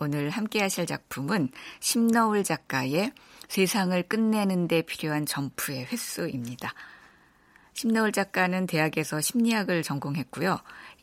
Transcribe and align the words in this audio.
오늘 0.00 0.30
함께 0.30 0.62
하실 0.62 0.86
작품은 0.86 1.50
심너울 1.78 2.42
작가의 2.42 3.12
세상을 3.48 4.02
끝내는 4.04 4.66
데 4.66 4.80
필요한 4.80 5.26
점프의 5.26 5.86
횟수입니다. 5.86 6.72
심너울 7.74 8.10
작가는 8.10 8.66
대학에서 8.66 9.20
심리학을 9.20 9.82
전공했고요. 9.82 10.58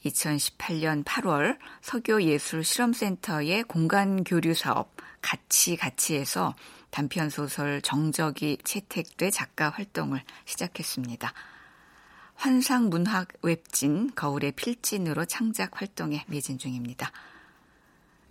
2018년 0.05 1.03
8월 1.03 1.57
석교예술실험센터의 1.81 3.63
공간교류 3.63 4.53
사업 4.53 4.95
같이 5.21 5.75
같이에서 5.75 6.55
단편소설 6.89 7.81
정적이 7.81 8.57
채택돼 8.63 9.29
작가 9.29 9.69
활동을 9.69 10.23
시작했습니다. 10.45 11.33
환상문학 12.35 13.29
웹진 13.41 14.11
거울의 14.15 14.53
필진으로 14.53 15.25
창작 15.25 15.81
활동에 15.81 16.23
매진 16.27 16.57
중입니다. 16.57 17.11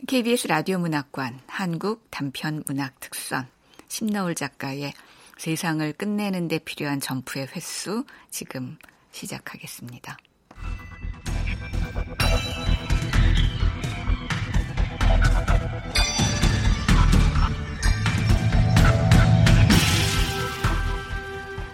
KBS 0.05 0.47
라디오 0.47 0.79
문학관 0.79 1.41
한국 1.47 2.07
단편 2.11 2.63
문학 2.67 3.01
특선 3.01 3.49
심너울 3.89 4.35
작가의 4.35 4.93
세상을 5.39 5.91
끝내는 5.95 6.49
데 6.49 6.59
필요한 6.59 7.01
점프의 7.01 7.49
횟수 7.57 8.05
지금 8.31 8.77
시작하겠습니다. 9.11 10.19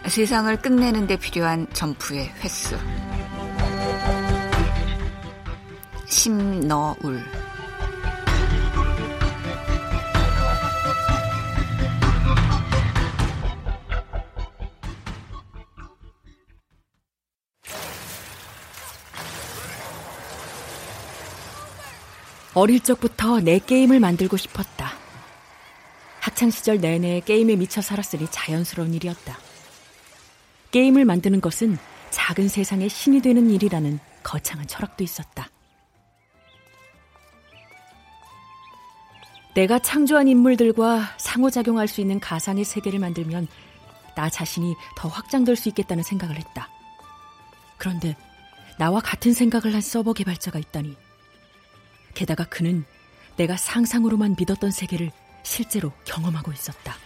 세상을 0.06 0.56
끝내는 0.62 1.06
데 1.08 1.16
필요한 1.16 1.66
점프의 1.72 2.28
횟수. 2.42 2.78
심너울. 6.06 7.41
어릴 22.54 22.80
적부터 22.80 23.40
내 23.40 23.58
게임을 23.58 23.98
만들고 23.98 24.36
싶었다. 24.36 24.92
학창시절 26.20 26.80
내내 26.80 27.20
게임에 27.20 27.56
미쳐 27.56 27.80
살았으니 27.80 28.26
자연스러운 28.30 28.92
일이었다. 28.94 29.38
게임을 30.70 31.04
만드는 31.04 31.40
것은 31.40 31.78
작은 32.10 32.48
세상의 32.48 32.88
신이 32.88 33.22
되는 33.22 33.50
일이라는 33.50 33.98
거창한 34.22 34.66
철학도 34.66 35.02
있었다. 35.02 35.48
내가 39.54 39.78
창조한 39.78 40.28
인물들과 40.28 41.14
상호작용할 41.18 41.88
수 41.88 42.00
있는 42.00 42.20
가상의 42.20 42.64
세계를 42.64 42.98
만들면 42.98 43.48
나 44.14 44.30
자신이 44.30 44.74
더 44.96 45.08
확장될 45.08 45.56
수 45.56 45.68
있겠다는 45.70 46.02
생각을 46.02 46.36
했다. 46.36 46.68
그런데 47.76 48.16
나와 48.78 49.00
같은 49.00 49.32
생각을 49.32 49.74
한 49.74 49.80
서버 49.80 50.12
개발자가 50.12 50.58
있다니 50.58 50.96
게다가 52.14 52.44
그는 52.44 52.84
내가 53.36 53.56
상상으로만 53.56 54.36
믿었던 54.38 54.70
세계를 54.70 55.10
실제로 55.42 55.92
경험하고 56.04 56.52
있었다. 56.52 56.96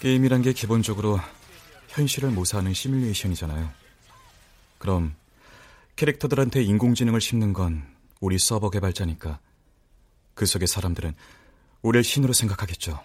게임이란 0.00 0.42
게 0.42 0.52
기본적으로 0.54 1.20
현실을 1.88 2.30
모사하는 2.30 2.72
시뮬레이션이잖아요. 2.72 3.70
그럼 4.78 5.14
캐릭터들한테 5.96 6.62
인공지능을 6.62 7.20
심는 7.20 7.52
건 7.52 7.86
우리 8.18 8.38
서버 8.38 8.70
개발자니까 8.70 9.38
그 10.34 10.46
속의 10.46 10.68
사람들은 10.68 11.14
우리를 11.82 12.02
신으로 12.02 12.32
생각하겠죠. 12.32 12.98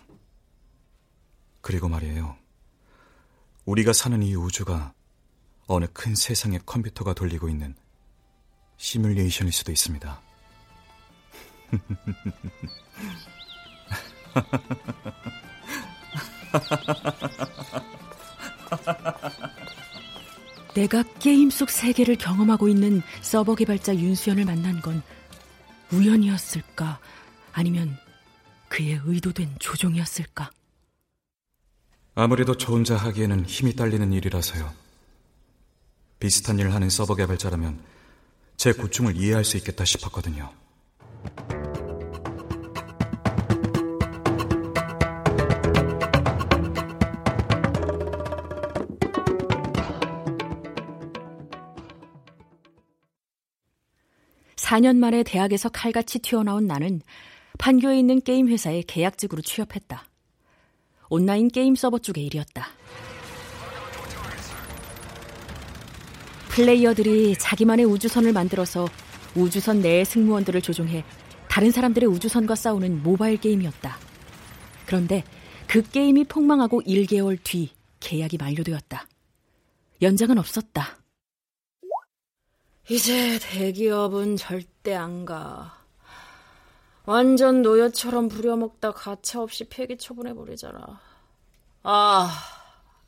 그리고 1.59 1.89
말이에요. 1.89 2.37
우리가 3.65 3.91
사는 3.91 4.21
이 4.23 4.35
우주가 4.35 4.93
어느 5.67 5.85
큰 5.93 6.15
세상의 6.15 6.61
컴퓨터가 6.65 7.13
돌리고 7.13 7.49
있는 7.49 7.75
시뮬레이션일 8.77 9.51
수도 9.53 9.71
있습니다. 9.71 10.21
내가 20.75 21.03
게임 21.19 21.49
속 21.49 21.69
세계를 21.69 22.17
경험하고 22.17 22.67
있는 22.67 23.01
서버 23.21 23.55
개발자 23.55 23.95
윤수연을 23.95 24.43
만난 24.45 24.81
건 24.81 25.01
우연이었을까? 25.91 26.99
아니면 27.53 27.97
그의 28.67 28.99
의도된 29.05 29.55
조종이었을까? 29.59 30.51
아무래도 32.13 32.57
저 32.57 32.73
혼자 32.73 32.97
하기에는 32.97 33.45
힘이 33.45 33.75
딸리는 33.75 34.11
일이라서요. 34.11 34.84
비슷한 36.19 36.57
일을 36.59 36.73
하는 36.73 36.89
서버 36.89 37.15
개발자라면 37.15 37.79
제 38.57 38.71
고충을 38.71 39.15
이해할 39.15 39.43
수 39.43 39.57
있겠다 39.57 39.85
싶었거든요. 39.85 40.51
(4년) 54.55 54.97
만에 54.97 55.21
대학에서 55.23 55.69
칼같이 55.69 56.19
튀어나온 56.19 56.65
나는 56.65 57.01
판교에 57.59 57.99
있는 57.99 58.19
게임 58.21 58.47
회사에 58.47 58.81
계약직으로 58.87 59.41
취업했다. 59.41 60.05
온라인 61.09 61.49
게임 61.49 61.75
서버 61.75 61.99
쪽의 61.99 62.25
일이었다. 62.25 62.67
플레이어들이 66.55 67.35
자기만의 67.37 67.83
우주선을 67.83 68.31
만들어서 68.31 68.87
우주선 69.35 69.81
내의 69.81 70.05
승무원들을 70.05 70.61
조종해 70.61 71.03
다른 71.49 71.69
사람들의 71.69 72.07
우주선과 72.07 72.55
싸우는 72.55 73.03
모바일 73.03 73.35
게임이었다. 73.41 73.97
그런데 74.85 75.25
그 75.67 75.81
게임이 75.81 76.23
폭망하고 76.23 76.81
1개월 76.83 77.37
뒤 77.43 77.71
계약이 77.99 78.37
만료되었다. 78.37 79.05
연장은 80.01 80.37
없었다. 80.37 80.97
이제 82.89 83.37
대기업은 83.39 84.37
절대 84.37 84.95
안 84.95 85.25
가. 85.25 85.83
완전 87.03 87.63
노예처럼 87.63 88.29
부려먹다 88.29 88.93
가차없이 88.93 89.65
폐기 89.65 89.97
처분해버리잖아. 89.97 91.01
아, 91.83 92.31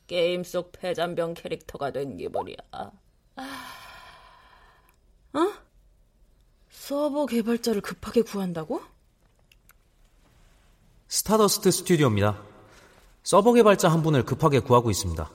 게임 0.06 0.44
속 0.44 0.70
폐잔병 0.72 1.32
캐릭터가 1.32 1.92
된 1.92 2.18
기분이야. 2.18 2.56
어? 5.34 5.52
서버 6.70 7.26
개발자를 7.26 7.80
급하게 7.80 8.22
구한다고? 8.22 8.80
스타더스트 11.08 11.70
스튜디오입니다. 11.70 12.42
서버 13.22 13.52
개발자 13.52 13.88
한 13.88 14.02
분을 14.02 14.24
급하게 14.24 14.60
구하고 14.60 14.90
있습니다. 14.90 15.30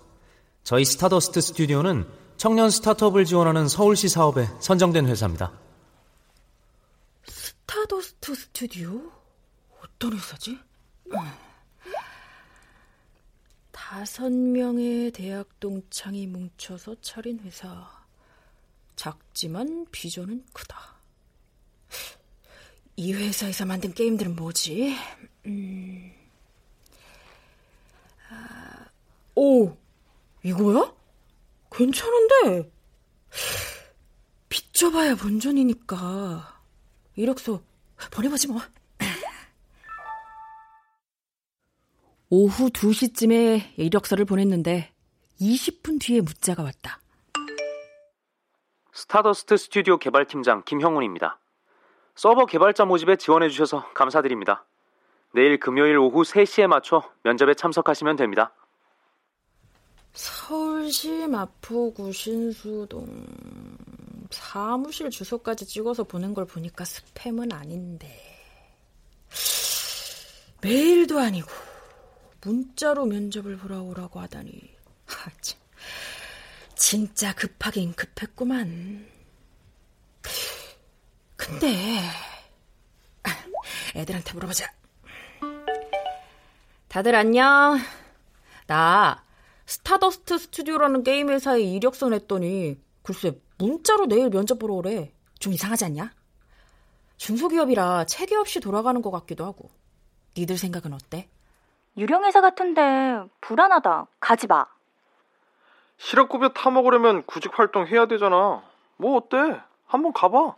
저희 0.64 0.86
스타더스트 0.86 1.42
스튜디오는 1.42 2.08
청년 2.38 2.70
스타트업을 2.70 3.26
지원하는 3.26 3.68
서울시 3.68 4.10
사업에 4.10 4.48
선정된 4.60 5.08
회사입니다. 5.08 5.52
스타더스트 7.26 8.36
스튜디오? 8.36 9.12
어떤 9.82 10.14
회사지? 10.14 10.60
다섯 13.96 14.32
명의 14.32 15.12
대학 15.12 15.60
동창이 15.60 16.26
뭉쳐서 16.26 16.96
차린 17.02 17.40
회사. 17.42 18.04
작지만 18.96 19.86
비전은 19.92 20.44
크다. 20.52 20.96
이 22.96 23.14
회사에서 23.14 23.68
만든 23.68 23.94
게임들은 23.94 24.36
뭐지? 24.36 24.96
음... 25.46 26.12
아... 28.32 28.90
오! 29.36 29.78
이거야? 30.42 30.92
괜찮은데? 31.72 32.72
빚져봐야 34.50 35.14
본전이니까. 35.14 36.64
이력서 37.16 37.62
보내보지 38.10 38.48
뭐. 38.48 38.60
오후 42.36 42.72
2시쯤에 42.72 43.62
이력서를 43.78 44.26
보냈는데 44.26 44.92
20분 45.40 46.02
뒤에 46.02 46.20
문자가 46.22 46.64
왔다. 46.64 47.00
스타더스트 48.92 49.56
스튜디오 49.56 50.00
개발팀장 50.00 50.64
김형훈입니다. 50.66 51.38
서버 52.16 52.48
개발자 52.48 52.86
모집에 52.86 53.18
지원해 53.18 53.50
주셔서 53.50 53.88
감사드립니다. 53.94 54.66
내일 55.36 55.60
금요일 55.60 56.00
오후 56.00 56.24
3시에 56.24 56.66
맞춰 56.66 57.04
면접에 57.22 57.54
참석하시면 57.54 58.16
됩니다. 58.16 58.52
서울시 60.14 61.28
마포구 61.28 62.12
신수동 62.12 63.06
사무실 64.32 65.12
주소까지 65.12 65.68
찍어서 65.68 66.04
보낸 66.04 66.34
걸 66.34 66.46
보니까 66.46 66.84
스팸은 66.84 67.54
아닌데 67.54 68.10
메일도 70.64 71.20
아니고 71.20 71.73
문자로 72.44 73.06
면접을 73.06 73.58
보러 73.58 73.82
오라고 73.82 74.20
하다니 74.20 74.76
하, 75.06 75.32
참. 75.42 75.60
진짜 76.76 77.34
급하긴 77.34 77.94
급했구만. 77.94 79.08
근데 81.36 82.00
애들한테 83.96 84.34
물어보자. 84.34 84.72
다들 86.88 87.16
안녕. 87.16 87.80
나 88.68 89.24
스타더스트 89.66 90.38
스튜디오라는 90.38 91.04
게임 91.04 91.30
회사에 91.30 91.62
이력서 91.62 92.10
냈더니 92.10 92.80
글쎄 93.02 93.40
문자로 93.58 94.08
내일 94.08 94.30
면접 94.30 94.60
보러 94.60 94.76
오래. 94.76 95.12
좀 95.40 95.54
이상하지 95.54 95.86
않냐? 95.86 96.14
중소기업이라 97.18 98.06
체계 98.06 98.36
없이 98.36 98.60
돌아가는 98.60 99.02
것 99.02 99.12
같기도 99.12 99.46
하고. 99.46 99.70
니들 100.38 100.58
생각은 100.58 100.94
어때? 100.94 101.30
유령 101.98 102.24
회사 102.26 102.42
같은데 102.42 103.22
불안하다. 103.42 104.08
가지 104.20 104.48
마. 104.48 104.66
실업급여 105.98 106.50
타먹으려면 106.50 107.24
구직 107.26 107.58
활동 107.58 107.86
해야 107.88 108.08
되잖아. 108.08 108.64
뭐 108.98 109.18
어때? 109.18 109.62
한번 109.86 110.12
가봐. 110.12 110.56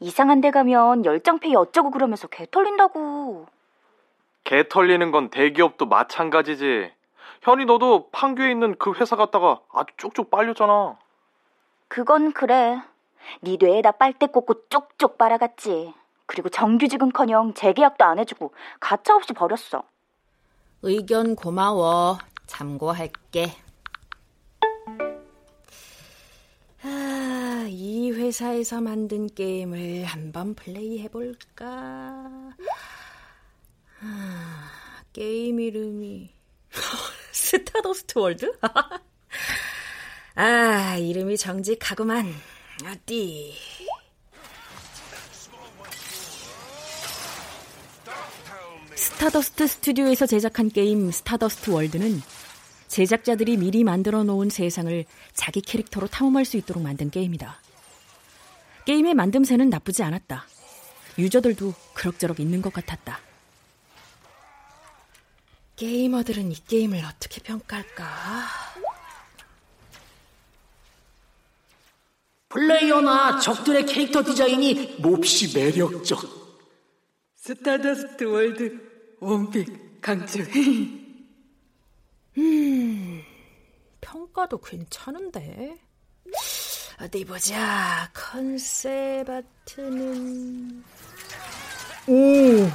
이상한 0.00 0.40
데 0.40 0.50
가면 0.50 1.04
열정페이 1.04 1.54
어쩌고 1.56 1.90
그러면서 1.90 2.28
개 2.28 2.46
털린다고. 2.50 3.46
개 4.44 4.68
털리는 4.68 5.10
건 5.10 5.30
대기업도 5.30 5.86
마찬가지지. 5.86 6.92
현이 7.42 7.64
너도 7.64 8.10
판교에 8.10 8.50
있는 8.50 8.76
그 8.78 8.92
회사 8.94 9.16
갔다가 9.16 9.60
아주 9.72 9.92
쪽쪽 9.96 10.30
빨렸잖아. 10.30 10.96
그건 11.88 12.32
그래. 12.32 12.80
네 13.40 13.56
뇌에다 13.58 13.92
빨대 13.92 14.26
꽂고 14.26 14.68
쪽쪽 14.68 15.16
빨아갔지. 15.18 15.94
그리고 16.26 16.48
정규직은커녕 16.50 17.54
재계약도 17.54 18.04
안 18.04 18.18
해주고 18.18 18.52
가차 18.78 19.16
없이 19.16 19.32
버렸어. 19.32 19.82
의견 20.82 21.34
고마워. 21.34 22.18
참고할게. 22.46 23.52
아, 26.82 27.66
이 27.68 28.10
회사에서 28.12 28.80
만든 28.80 29.26
게임을 29.26 30.04
한번 30.04 30.54
플레이해볼까? 30.54 31.66
아, 34.00 34.70
게임 35.12 35.58
이름이 35.58 36.30
스타더스트 37.32 38.18
월드? 38.18 38.56
아, 40.36 40.96
이름이 40.96 41.36
정직하구만. 41.36 42.32
어디? 42.86 43.54
스타더스트 48.98 49.68
스튜디오에서 49.68 50.26
제작한 50.26 50.68
게임 50.70 51.12
스타더스트 51.12 51.70
월드는 51.70 52.20
제작자들이 52.88 53.56
미리 53.56 53.84
만들어 53.84 54.24
놓은 54.24 54.50
세상을 54.50 55.04
자기 55.34 55.60
캐릭터로 55.60 56.08
탐험할 56.08 56.44
수 56.44 56.56
있도록 56.56 56.82
만든 56.82 57.08
게임이다. 57.08 57.60
게임의 58.86 59.14
만듦새는 59.14 59.68
나쁘지 59.68 60.02
않았다. 60.02 60.44
유저들도 61.16 61.74
그럭저럭 61.94 62.40
있는 62.40 62.60
것 62.60 62.72
같았다. 62.72 63.20
게이머들은 65.76 66.50
이 66.50 66.56
게임을 66.66 67.04
어떻게 67.04 67.40
평가할까? 67.40 68.46
플레이어나 72.48 73.38
적들의 73.38 73.86
캐릭터 73.86 74.24
디자인이 74.24 74.96
몹시 74.98 75.56
매력적. 75.56 76.48
스타더스트 77.36 78.24
월드 78.24 78.87
원픽 79.20 80.00
강추. 80.00 80.44
음, 82.38 83.22
평가도 84.00 84.58
괜찮은데. 84.60 85.76
어디 87.00 87.24
보자. 87.24 88.10
컨셉 88.12 89.28
아트는. 89.28 90.84
오! 92.06 92.68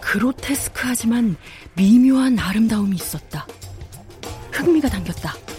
그로테스크하지만 0.00 1.36
미묘한 1.74 2.36
아름다움이 2.38 2.96
있었다. 2.96 3.46
흥미가 4.52 4.88
당겼다. 4.88 5.49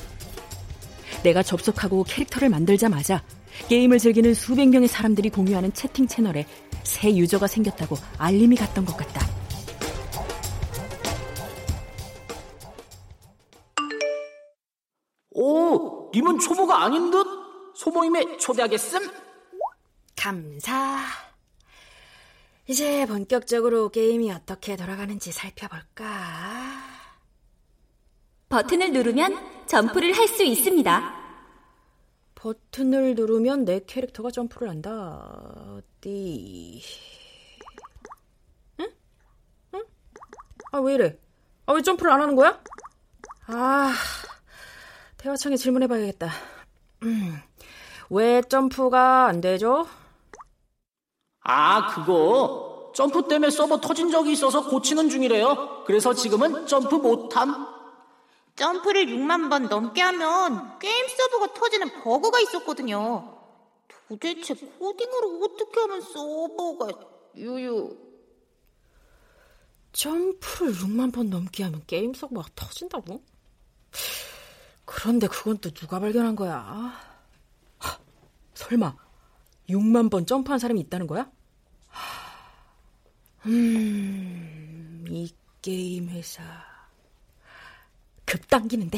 내가 1.23 1.43
접속하고 1.43 2.03
캐릭터를 2.03 2.49
만들자마자 2.49 3.23
게임을 3.69 3.99
즐기는 3.99 4.33
수백 4.33 4.69
명의 4.69 4.87
사람들이 4.87 5.29
공유하는 5.29 5.73
채팅 5.73 6.07
채널에 6.07 6.45
새 6.83 7.15
유저가 7.15 7.47
생겼다고 7.47 7.95
알림이 8.17 8.55
갔던 8.55 8.85
것 8.85 8.97
같다. 8.97 9.25
오, 15.31 16.11
님은 16.13 16.39
초보가 16.39 16.83
아닌 16.83 17.09
듯? 17.11 17.25
소모임에 17.75 18.37
초대하겠음? 18.37 19.09
감사. 20.15 20.99
이제 22.67 23.05
본격적으로 23.05 23.89
게임이 23.89 24.31
어떻게 24.31 24.75
돌아가는지 24.75 25.31
살펴볼까? 25.31 26.90
버튼을 28.51 28.91
누르면 28.91 29.65
점프를 29.65 30.11
할 30.17 30.27
수 30.27 30.43
있습니다. 30.43 31.21
버튼을 32.35 33.15
누르면 33.15 33.65
내 33.65 33.79
캐릭터가 33.85 34.29
점프를 34.31 34.67
한다. 34.69 35.77
어디? 35.77 36.81
응? 38.79 38.87
응? 39.75 39.83
아, 40.73 40.79
왜 40.79 40.95
이래? 40.95 41.17
아, 41.65 41.73
왜 41.73 41.81
점프를 41.81 42.11
안 42.11 42.21
하는 42.21 42.35
거야? 42.35 42.59
아, 43.47 43.93
대화창에 45.17 45.55
질문해봐야겠다. 45.55 46.29
음, 47.03 47.39
왜 48.09 48.41
점프가 48.41 49.27
안 49.27 49.39
되죠? 49.39 49.87
아, 51.43 51.87
그거 51.93 52.91
점프 52.95 53.27
때문에 53.27 53.49
서버 53.49 53.79
터진 53.79 54.11
적이 54.11 54.33
있어서 54.33 54.67
고치는 54.67 55.09
중이래요. 55.09 55.83
그래서 55.85 56.13
지금은 56.13 56.67
점프 56.67 56.95
못함. 56.95 57.80
점프를 58.61 59.07
6만 59.07 59.49
번 59.49 59.63
넘게 59.63 59.99
하면 60.01 60.77
게임 60.77 61.07
서버가 61.07 61.55
터지는 61.55 62.03
버그가 62.03 62.39
있었거든요. 62.41 63.39
도대체 64.07 64.53
코딩으로 64.53 65.43
어떻게 65.43 65.79
하면 65.79 66.01
서버가 66.01 66.87
유유. 67.37 67.97
점프를 69.93 70.73
6만 70.73 71.11
번 71.11 71.31
넘게 71.31 71.63
하면 71.63 71.81
게임 71.87 72.13
서버가 72.13 72.49
터진다고? 72.55 73.23
그런데 74.85 75.25
그건 75.25 75.57
또 75.57 75.71
누가 75.71 75.99
발견한 75.99 76.35
거야? 76.35 76.59
하, 77.79 77.99
설마 78.53 78.95
6만 79.69 80.11
번 80.11 80.27
점프한 80.27 80.59
사람이 80.59 80.79
있다는 80.81 81.07
거야? 81.07 81.31
음, 83.47 85.05
이 85.09 85.33
게임 85.63 86.09
회사 86.09 86.70
급 88.31 88.47
당기는데 88.47 88.97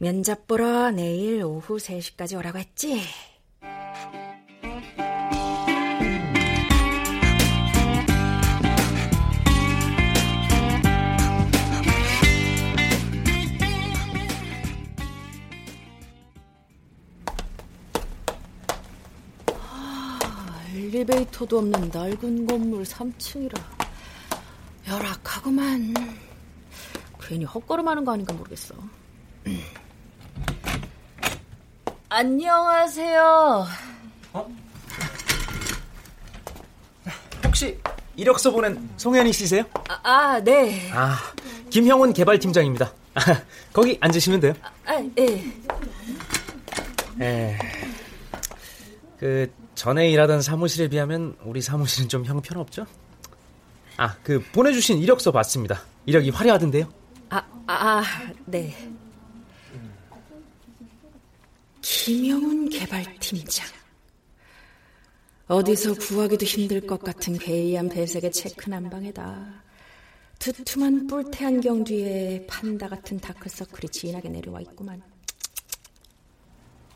면접 0.00 0.46
보러 0.46 0.90
내일 0.90 1.44
오후 1.44 1.76
3시까지 1.76 2.38
오라고 2.38 2.58
했지? 2.58 3.02
엘리베이터도 20.74 21.58
없는 21.58 21.90
낡은 21.92 22.46
건물 22.46 22.84
3층이라 22.84 23.60
열악하구만. 24.88 26.31
괜히 27.32 27.46
헛걸음하는 27.46 28.04
거 28.04 28.12
아닌가 28.12 28.34
모르겠어. 28.34 28.74
안녕하세요. 32.10 33.66
어? 34.34 34.48
혹시 37.42 37.80
이력서 38.16 38.50
보낸 38.50 38.86
송현희 38.98 39.32
씨세요? 39.32 39.64
아, 39.88 40.00
아 40.02 40.40
네. 40.44 40.90
아, 40.92 41.16
김형훈 41.70 42.12
개발팀장입니다. 42.12 42.92
거기 43.72 43.96
앉으시면 43.98 44.40
돼요. 44.40 44.52
아, 44.84 45.00
네. 45.14 45.54
에, 47.18 47.58
그 49.18 49.50
전에 49.74 50.10
일하던 50.10 50.42
사무실에 50.42 50.88
비하면 50.88 51.38
우리 51.44 51.62
사무실은 51.62 52.10
좀 52.10 52.26
형편없죠? 52.26 52.84
아, 53.96 54.16
그 54.22 54.44
보내주신 54.52 54.98
이력서 54.98 55.32
봤습니다. 55.32 55.80
이력이 56.04 56.28
화려하던데요? 56.28 57.00
아, 57.32 57.42
아, 57.66 58.02
네. 58.44 58.74
김영훈 61.80 62.68
개발팀장. 62.68 63.66
어디서 65.48 65.94
구하기도 65.94 66.44
힘들 66.44 66.86
것 66.86 67.02
같은 67.02 67.38
괴이한 67.38 67.88
배색의 67.88 68.32
체크 68.32 68.68
난방에다 68.68 69.62
두툼한 70.38 71.06
뿔테 71.06 71.46
안경 71.46 71.84
뒤에 71.84 72.46
판다 72.46 72.88
같은 72.88 73.18
다크서클이 73.18 73.88
진하게 73.90 74.28
내려와 74.28 74.60
있구만. 74.60 75.02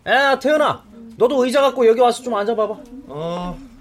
야, 0.07 0.38
태연아, 0.38 0.85
너도 1.16 1.45
의자 1.45 1.62
갖고 1.62 1.87
여기 1.87 2.00
와서 2.00 2.23
좀 2.23 2.35
앉아봐봐. 2.35 2.81
어. 3.09 3.75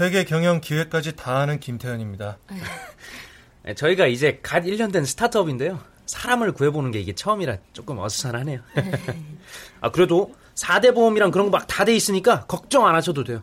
회계 0.00 0.24
경영 0.24 0.60
기획까지 0.60 1.16
다 1.16 1.40
하는 1.40 1.58
김태현입니다. 1.60 2.38
네, 3.64 3.74
저희가 3.74 4.06
이제 4.06 4.38
갓 4.42 4.62
1년 4.62 4.92
된 4.92 5.04
스타트업인데요. 5.04 5.80
사람을 6.06 6.52
구해보는 6.52 6.90
게 6.90 7.00
이게 7.00 7.14
처음이라 7.14 7.58
조금 7.72 7.98
어수선하네요. 7.98 8.60
아, 9.80 9.90
그래도 9.90 10.34
4대 10.54 10.94
보험이랑 10.94 11.30
그런 11.30 11.50
거 11.50 11.58
막 11.58 11.66
다 11.66 11.84
돼 11.84 11.94
있으니까 11.94 12.46
걱정 12.46 12.86
안 12.86 12.94
하셔도 12.94 13.24
돼요. 13.24 13.42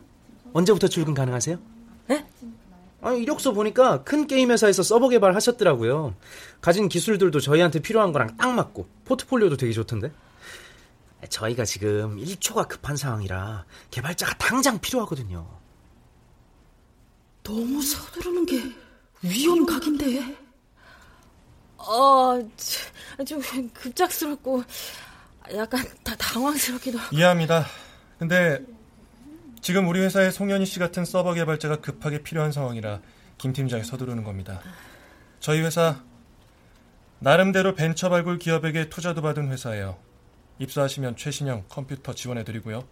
언제부터 0.52 0.88
출근 0.88 1.14
가능하세요? 1.14 1.58
네? 2.08 2.26
아, 3.02 3.12
이력서 3.12 3.52
보니까 3.52 4.02
큰 4.02 4.26
게임 4.26 4.50
회사에서 4.50 4.82
서버 4.82 5.08
개발 5.10 5.34
하셨더라고요. 5.34 6.14
가진 6.60 6.88
기술들도 6.88 7.38
저희한테 7.40 7.80
필요한 7.80 8.12
거랑 8.12 8.36
딱 8.36 8.52
맞고 8.52 8.88
포트폴리오도 9.04 9.56
되게 9.58 9.72
좋던데. 9.72 10.10
저희가 11.28 11.64
지금 11.64 12.16
1초가 12.16 12.68
급한 12.68 12.96
상황이라 12.96 13.64
개발자가 13.90 14.34
당장 14.38 14.78
필요하거든요. 14.80 15.46
너무 17.46 17.80
서두르는 17.80 18.44
게 18.44 18.60
위험각인데. 19.22 20.36
어, 21.78 22.40
좀 23.24 23.40
급작스럽고 23.72 24.64
약간 25.54 25.84
다 26.02 26.16
당황스럽기도 26.16 26.98
하고. 26.98 27.16
이해합니다. 27.16 27.64
근데 28.18 28.64
지금 29.60 29.86
우리 29.86 30.00
회사에 30.00 30.32
송현희 30.32 30.66
씨 30.66 30.80
같은 30.80 31.04
서버 31.04 31.34
개발자가 31.34 31.76
급하게 31.76 32.22
필요한 32.24 32.50
상황이라 32.50 33.00
김 33.38 33.52
팀장이 33.52 33.84
서두르는 33.84 34.24
겁니다. 34.24 34.60
저희 35.38 35.60
회사 35.60 36.02
나름대로 37.20 37.74
벤처 37.74 38.08
발굴 38.08 38.40
기업에게 38.40 38.88
투자도 38.88 39.22
받은 39.22 39.52
회사예요. 39.52 39.98
입사하시면 40.58 41.16
최신형 41.16 41.66
컴퓨터 41.68 42.12
지원해드리고요. 42.12 42.82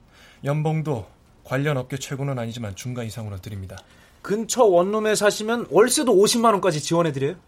연봉도 0.44 1.10
관련 1.42 1.76
업계 1.76 1.96
최고는 1.96 2.38
아니지만 2.38 2.76
중간 2.76 3.06
이상으로 3.06 3.38
드립니다. 3.40 3.76
근처 4.24 4.64
원룸에 4.64 5.14
사시면 5.14 5.66
월세도 5.68 6.10
50만 6.14 6.52
원까지 6.52 6.80
지원해드려요. 6.80 7.38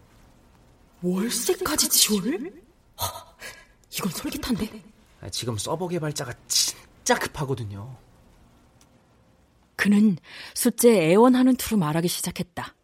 월세까지 1.01 1.89
지원을? 1.89 2.53
이건 3.95 4.11
솔깃한데. 4.11 4.83
아, 5.21 5.29
지금 5.29 5.57
서버 5.57 5.87
개발자가 5.87 6.33
진짜 6.47 7.17
급하거든요. 7.17 7.97
그는 9.75 10.17
숫제 10.53 11.09
애원하는 11.09 11.55
투로 11.55 11.77
말하기 11.77 12.07
시작했다. 12.07 12.75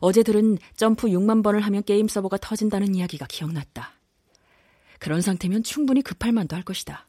어제 0.00 0.24
들은 0.24 0.58
점프 0.74 1.06
6만 1.06 1.44
번을 1.44 1.60
하면 1.60 1.84
게임 1.84 2.08
서버가 2.08 2.38
터진다는 2.38 2.96
이야기가 2.96 3.26
기억났다. 3.26 3.92
그런 4.98 5.20
상태면 5.20 5.62
충분히 5.62 6.02
급할 6.02 6.32
만도 6.32 6.56
할 6.56 6.64
것이다. 6.64 7.06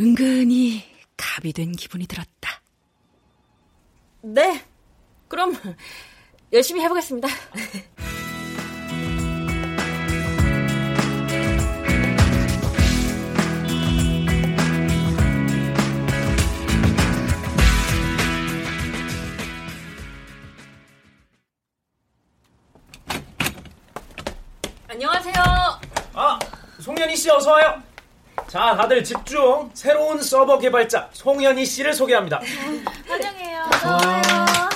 은근히 0.00 0.82
갑이 1.18 1.52
된 1.52 1.72
기분이 1.72 2.06
들었다. 2.06 2.63
네, 4.26 4.64
그럼 5.28 5.52
열심히 6.50 6.80
해보겠습니다. 6.80 7.28
안녕하세요. 24.88 25.34
아, 26.14 26.38
송현희 26.80 27.14
씨 27.14 27.28
어서 27.30 27.52
와요. 27.52 27.82
자, 28.54 28.76
다들 28.76 29.02
집중. 29.02 29.68
새로운 29.74 30.22
서버 30.22 30.60
개발자 30.60 31.10
송현희 31.12 31.66
씨를 31.66 31.92
소개합니다. 31.92 32.38
환영해요. 33.04 33.64
좋아요. 33.82 34.68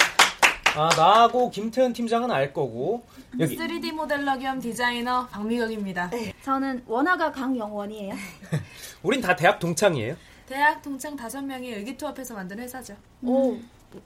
아, 0.75 0.90
나하고 0.97 1.49
김태현 1.49 1.92
팀장은 1.92 2.28
알 2.32 2.52
거고 2.52 3.04
여기 3.38 3.56
3D 3.56 3.92
모델러 3.92 4.37
겸 4.37 4.58
디자이너 4.58 5.28
박미경입니다. 5.28 6.11
네, 6.11 6.35
저는 6.42 6.82
원화가 6.88 7.30
강영원이에요. 7.30 8.16
우린 9.04 9.20
다 9.20 9.37
대학 9.37 9.61
동창이에요. 9.61 10.16
대학 10.49 10.82
동창 10.82 11.14
다섯 11.14 11.40
명이 11.42 11.73
의기투합해서 11.73 12.35
만든 12.35 12.58
회사죠. 12.58 12.97
어, 13.23 13.61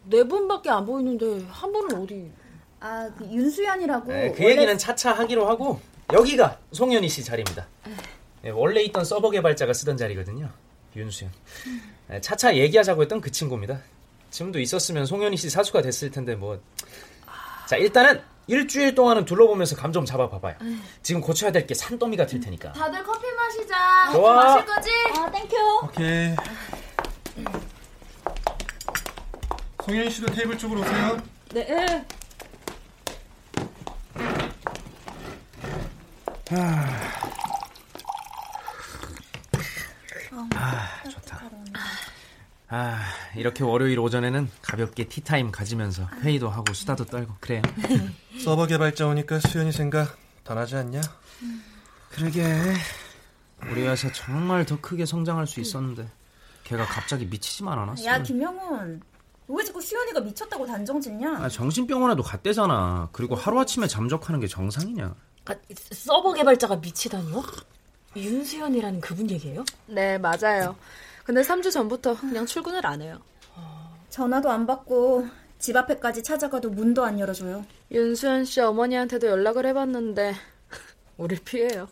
네 0.04 0.22
분밖에 0.22 0.68
안 0.68 0.84
보이는데 0.84 1.46
한 1.48 1.72
분은 1.72 1.96
어디? 1.96 2.30
아, 2.78 3.08
그 3.16 3.24
윤수연이라고. 3.24 4.12
네, 4.12 4.32
그 4.32 4.42
원래... 4.42 4.54
얘기는 4.54 4.76
차차 4.76 5.12
하기로 5.12 5.48
하고 5.48 5.80
여기가 6.12 6.58
송현희 6.72 7.08
씨 7.08 7.24
자리입니다. 7.24 7.66
네, 8.42 8.50
원래 8.50 8.82
있던 8.82 9.04
서버 9.04 9.30
개발자가 9.30 9.72
쓰던 9.72 9.96
자리거든요. 9.96 10.50
윤수연. 10.96 11.30
네, 12.08 12.20
차차 12.20 12.56
얘기하자고 12.56 13.02
했던 13.02 13.20
그 13.20 13.30
친구입니다. 13.30 13.78
지금도 14.30 14.58
있었으면 14.60 15.06
송현희 15.06 15.36
씨 15.36 15.48
사수가 15.50 15.82
됐을 15.82 16.10
텐데 16.10 16.34
뭐. 16.34 16.60
자 17.68 17.76
일단은 17.76 18.20
일주일 18.48 18.94
동안은 18.94 19.24
둘러보면서 19.24 19.76
감 19.76 19.92
좀 19.92 20.04
잡아봐봐요. 20.04 20.56
지금 21.02 21.20
고쳐야 21.20 21.52
될 21.52 21.66
게 21.66 21.74
산더미 21.74 22.16
같을 22.16 22.40
테니까. 22.40 22.72
다들 22.72 23.02
커피 23.04 23.26
마시자. 23.32 24.10
좋아. 24.12 24.34
마실 24.34 24.66
거지? 24.66 24.90
아, 25.16 25.30
땡큐. 25.30 25.56
오케이. 25.84 26.34
송현희 29.84 30.10
씨도 30.10 30.26
테이블 30.32 30.58
쪽으로 30.58 30.80
오세요. 30.80 31.22
네. 31.54 32.04
아, 36.50 37.21
좋다. 41.38 41.80
아, 42.68 43.02
이렇게 43.36 43.64
월요일 43.64 43.98
오전에는 43.98 44.50
가볍게 44.62 45.06
티타임 45.06 45.50
가지면서 45.50 46.06
회의도 46.22 46.48
하고 46.48 46.72
수다도 46.72 47.04
떨고 47.04 47.34
그래요. 47.40 47.60
서버 48.42 48.66
개발자 48.66 49.06
오니까 49.06 49.40
수연이 49.40 49.72
생각 49.72 50.16
더 50.44 50.54
나지 50.54 50.76
않냐? 50.76 51.00
그러게. 52.10 52.42
우리 53.70 53.86
회사 53.86 54.10
정말 54.12 54.64
더 54.64 54.80
크게 54.80 55.06
성장할 55.06 55.46
수 55.46 55.60
있었는데 55.60 56.08
걔가 56.64 56.84
갑자기 56.86 57.26
미치지만 57.26 57.78
않았어. 57.78 58.04
야, 58.06 58.22
김영훈. 58.22 59.02
왜 59.48 59.64
자꾸 59.64 59.80
수연이가 59.80 60.20
미쳤다고 60.20 60.66
단정 60.66 61.00
짓냐? 61.00 61.36
아, 61.42 61.48
정신병원에도 61.48 62.22
갔대잖아. 62.22 63.10
그리고 63.12 63.34
하루아침에 63.34 63.86
잠적하는 63.86 64.40
게 64.40 64.46
정상이냐? 64.46 65.14
아, 65.44 65.54
서버 65.92 66.32
개발자가 66.32 66.76
미치다니요? 66.76 67.42
윤수연이라는 68.16 69.00
그분 69.00 69.28
얘기예요? 69.30 69.64
네, 69.86 70.16
맞아요. 70.18 70.76
근데 71.24 71.42
3주 71.42 71.70
전부터 71.70 72.18
그냥 72.18 72.46
출근을 72.46 72.84
안 72.86 73.00
해요. 73.02 73.18
전화도 74.10 74.50
안 74.50 74.66
받고 74.66 75.26
집 75.58 75.76
앞에까지 75.76 76.22
찾아가도 76.22 76.70
문도 76.70 77.04
안 77.04 77.18
열어줘요. 77.20 77.64
윤수연 77.90 78.44
씨 78.44 78.60
어머니한테도 78.60 79.26
연락을 79.28 79.66
해봤는데 79.66 80.34
우릴 81.16 81.38
피해요. 81.44 81.88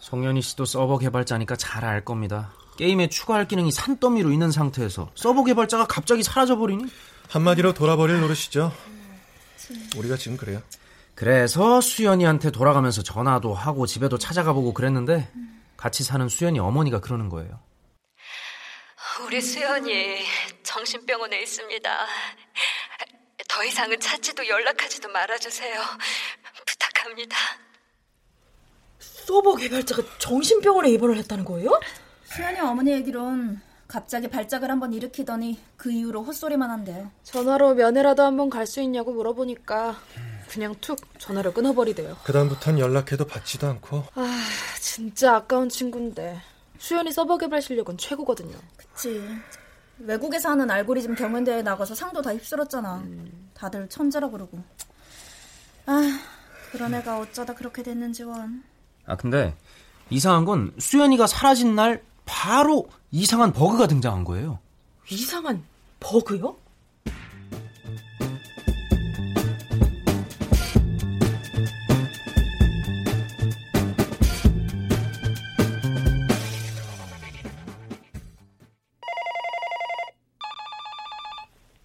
송현희 0.00 0.40
씨도 0.42 0.64
서버 0.64 0.98
개발자니까 0.98 1.56
잘 1.56 1.84
알 1.84 2.04
겁니다. 2.04 2.52
게임에 2.76 3.08
추가할 3.08 3.48
기능이 3.48 3.72
산더미로 3.72 4.30
있는 4.30 4.52
상태에서 4.52 5.10
서버 5.16 5.42
개발자가 5.44 5.86
갑자기 5.88 6.22
사라져버리니? 6.22 6.84
한마디로 7.28 7.74
돌아버릴 7.74 8.20
노릇이죠. 8.20 8.72
우리가 9.96 10.16
지금 10.16 10.36
그래요. 10.36 10.62
그래서 11.16 11.80
수연이한테 11.80 12.52
돌아가면서 12.52 13.02
전화도 13.02 13.52
하고 13.52 13.86
집에도 13.86 14.16
찾아가보고 14.16 14.72
그랬는데 14.72 15.28
같이 15.76 16.04
사는 16.04 16.28
수연이 16.28 16.60
어머니가 16.60 17.00
그러는 17.00 17.28
거예요. 17.28 17.58
우리 19.24 19.40
수연이 19.40 20.18
정신병원에 20.62 21.42
있습니다. 21.42 22.06
더 23.48 23.64
이상은 23.64 23.98
찾지도 23.98 24.46
연락하지도 24.46 25.08
말아주세요. 25.08 25.80
부탁합니다. 26.66 27.36
서버 29.00 29.56
개발자가 29.56 30.02
정신병원에 30.18 30.90
입원을 30.90 31.16
했다는 31.18 31.44
거예요? 31.44 31.80
수연이 32.24 32.60
어머니 32.60 32.92
얘기론 32.92 33.60
갑자기 33.88 34.28
발작을 34.28 34.70
한번 34.70 34.92
일으키더니 34.92 35.58
그 35.76 35.90
이후로 35.90 36.22
헛소리만 36.22 36.70
한대요. 36.70 37.10
전화로 37.24 37.74
면회라도 37.74 38.22
한번 38.22 38.50
갈 38.50 38.66
수 38.66 38.80
있냐고 38.82 39.12
물어보니까 39.12 40.00
그냥 40.48 40.74
툭 40.80 40.98
전화를 41.18 41.52
끊어버리대요. 41.54 42.18
그다음부턴 42.24 42.78
연락해도 42.78 43.26
받지도 43.26 43.66
않고. 43.66 44.04
아, 44.14 44.44
진짜 44.80 45.36
아까운 45.36 45.68
친구인데. 45.68 46.40
수연이 46.78 47.12
서버 47.12 47.36
개발 47.38 47.60
실력은 47.60 47.98
최고거든요. 47.98 48.56
그치. 48.76 49.22
외국에서 49.98 50.50
하는 50.50 50.70
알고리즘 50.70 51.14
경연대회 51.16 51.62
나가서 51.62 51.94
상도 51.94 52.22
다 52.22 52.32
휩쓸었잖아. 52.32 52.98
음. 52.98 53.50
다들 53.54 53.88
천재라 53.88 54.30
그러고. 54.30 54.62
아, 55.86 56.00
그런 56.70 56.94
애가 56.94 57.18
어쩌다 57.18 57.54
그렇게 57.54 57.82
됐는지 57.82 58.22
원. 58.22 58.62
아, 59.06 59.16
근데 59.16 59.56
이상한 60.10 60.44
건 60.44 60.72
수연이가 60.78 61.26
사라진 61.26 61.74
날 61.74 62.02
바로 62.24 62.88
이상한 63.10 63.52
버그가 63.52 63.86
등장한 63.88 64.24
거예요. 64.24 64.58
이상한 65.10 65.64
버그요? 66.00 66.56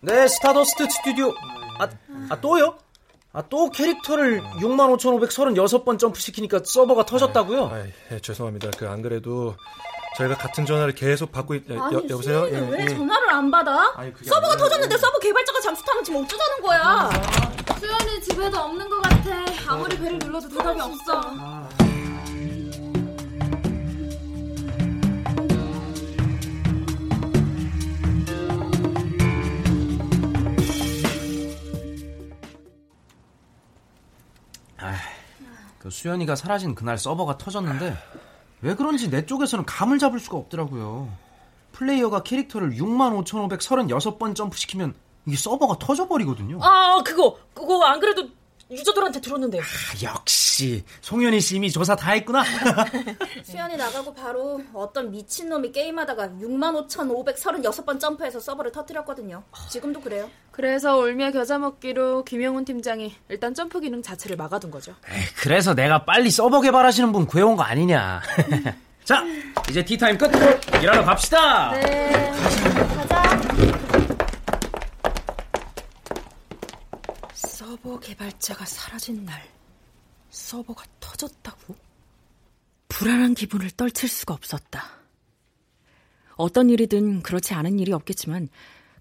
네, 0.04 0.28
스타더스트 0.28 0.86
스튜디오. 0.90 1.34
아, 1.80 1.88
아 2.30 2.42
또요? 2.42 2.76
아, 3.32 3.42
또 3.50 3.70
캐릭터를 3.70 4.42
65,536번 4.60 5.98
점프시키니까 5.98 6.60
서버가 6.66 7.06
터졌다고요? 7.06 7.66
아, 7.66 7.84
예, 8.12 8.20
죄송합니다. 8.20 8.70
그 8.78 8.86
안 8.88 9.02
그래도 9.02 9.56
저희가 10.18 10.36
같은 10.36 10.66
전화를 10.66 10.94
계속 10.94 11.32
받고 11.32 11.56
있... 11.56 11.64
아니, 11.72 11.80
여, 11.96 12.04
여보세요? 12.10 12.48
예, 12.52 12.60
왜 12.70 12.84
예. 12.84 12.88
전화를 12.90 13.30
안 13.32 13.50
받아? 13.50 13.92
아니, 13.96 14.12
서버가. 14.24 14.58
터졌는데 14.58 14.98
서버 14.98 15.18
개발자가 15.20 15.60
잠수 15.62 15.84
타면 15.86 16.04
지금 16.04 16.24
어쩌자는 16.24 16.62
거야? 16.62 16.82
아, 16.84 17.10
수연이 17.80 18.22
집에도 18.22 18.58
없는 18.60 18.88
것 18.90 19.02
같아. 19.02 19.46
아무리 19.68 19.98
배를 19.98 20.20
눌러도 20.20 20.50
대답이 20.50 20.80
없어. 20.82 21.22
아. 21.40 21.68
그 35.80 35.90
수연이가 35.90 36.36
사라진 36.36 36.76
그날 36.76 36.98
서버가 36.98 37.38
터졌는데 37.38 37.98
왜 38.62 38.76
그런지 38.76 39.10
내 39.10 39.26
쪽에서는 39.26 39.66
감을 39.66 40.00
잡을 40.00 40.20
수가 40.20 40.38
없더라고요. 40.38 41.10
플레이어가 41.74 42.24
캐릭터를 42.24 42.72
65,536번 42.72 44.36
점프시키면 44.36 44.94
이게 45.26 45.36
서버가 45.36 45.80
터져버리거든요. 45.80 46.60
아, 46.62 47.02
그거, 47.04 47.38
그거 47.54 47.84
안 47.84 48.00
그래도 48.00 48.30
유저들한테 48.72 49.22
들었는데. 49.22 49.60
아, 49.60 49.64
역시 50.04 50.84
송현이 51.02 51.42
씨 51.42 51.56
이미 51.58 51.72
조사 51.72 51.96
다 51.96 52.12
했구나. 52.12 52.44
수연이 53.44 53.76
나가고 53.76 54.14
바로 54.14 54.62
어떤 54.74 55.12
미친놈이 55.12 55.72
게임하다가 55.72 56.30
65,536번 56.42 58.00
점프해서 58.00 58.40
서버를 58.40 58.72
터뜨렸거든요. 58.72 59.44
지금도 59.70 60.02
그래요. 60.02 60.30
그래서 60.52 60.98
울며 60.98 61.32
겨자 61.32 61.58
먹기로 61.58 62.24
김영훈 62.24 62.66
팀장이 62.66 63.16
일단 63.30 63.54
점프 63.54 63.80
기능 63.80 64.02
자체를 64.02 64.38
막아둔 64.38 64.72
거죠. 64.72 64.96
에이, 65.10 65.24
그래서 65.38 65.74
내가 65.74 66.06
빨리 66.06 66.30
서버 66.30 66.62
개발하시는 66.62 67.12
분 67.12 67.26
구해온 67.26 67.56
거 67.56 67.64
아니냐. 67.64 68.22
자, 69.04 69.24
이제 69.70 69.84
티타임 69.84 70.18
끝. 70.18 70.32
일하러 70.82 71.04
갑시다. 71.04 71.72
네. 71.72 72.32
가자. 72.96 73.24
서버 77.74 78.00
개발자가 78.00 78.66
사라진 78.66 79.26
날 79.26 79.42
서버가 80.30 80.86
터졌다고? 81.00 81.76
불안한 82.88 83.34
기분을 83.34 83.72
떨칠 83.72 84.08
수가 84.08 84.36
없었다. 84.36 84.84
어떤 86.36 86.70
일이든 86.70 87.24
그렇지 87.24 87.56
않은 87.56 87.80
일이 87.80 87.92
없겠지만 87.92 88.50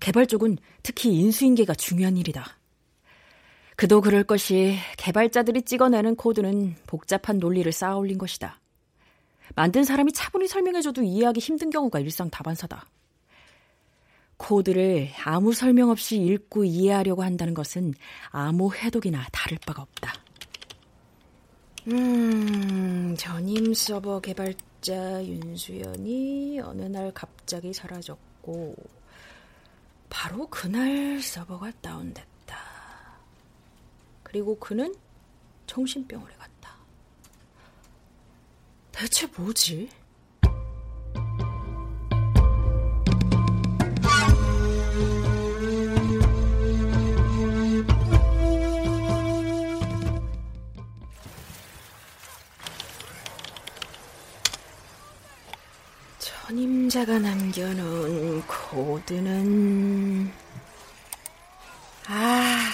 개발 0.00 0.26
쪽은 0.26 0.56
특히 0.82 1.12
인수인계가 1.12 1.74
중요한 1.74 2.16
일이다. 2.16 2.56
그도 3.76 4.00
그럴 4.00 4.24
것이 4.24 4.78
개발자들이 4.96 5.62
찍어내는 5.62 6.16
코드는 6.16 6.76
복잡한 6.86 7.40
논리를 7.40 7.70
쌓아 7.72 7.96
올린 7.96 8.16
것이다. 8.16 8.58
만든 9.54 9.84
사람이 9.84 10.12
차분히 10.12 10.48
설명해줘도 10.48 11.02
이해하기 11.02 11.40
힘든 11.40 11.68
경우가 11.68 12.00
일상 12.00 12.30
다반사다. 12.30 12.86
코드를 14.42 15.08
아무 15.24 15.52
설명 15.52 15.90
없이 15.90 16.16
읽고 16.16 16.64
이해하려고 16.64 17.22
한다는 17.22 17.54
것은 17.54 17.94
아무 18.30 18.74
해독이나 18.74 19.24
다를 19.30 19.56
바가 19.64 19.82
없다. 19.82 20.14
음, 21.88 23.14
전임 23.16 23.72
서버 23.72 24.20
개발자 24.20 25.24
윤수연이 25.24 26.60
어느 26.60 26.82
날 26.82 27.12
갑자기 27.14 27.72
사라졌고, 27.72 28.74
바로 30.10 30.48
그날 30.48 31.20
서버가 31.20 31.70
다운됐다. 31.80 32.58
그리고 34.24 34.58
그는 34.58 34.92
정신병원에 35.66 36.34
갔다. 36.34 36.76
대체 38.90 39.26
뭐지? 39.36 39.88
선임자가 56.92 57.18
남겨놓은 57.18 58.42
코드는 58.42 60.30
아 62.06 62.70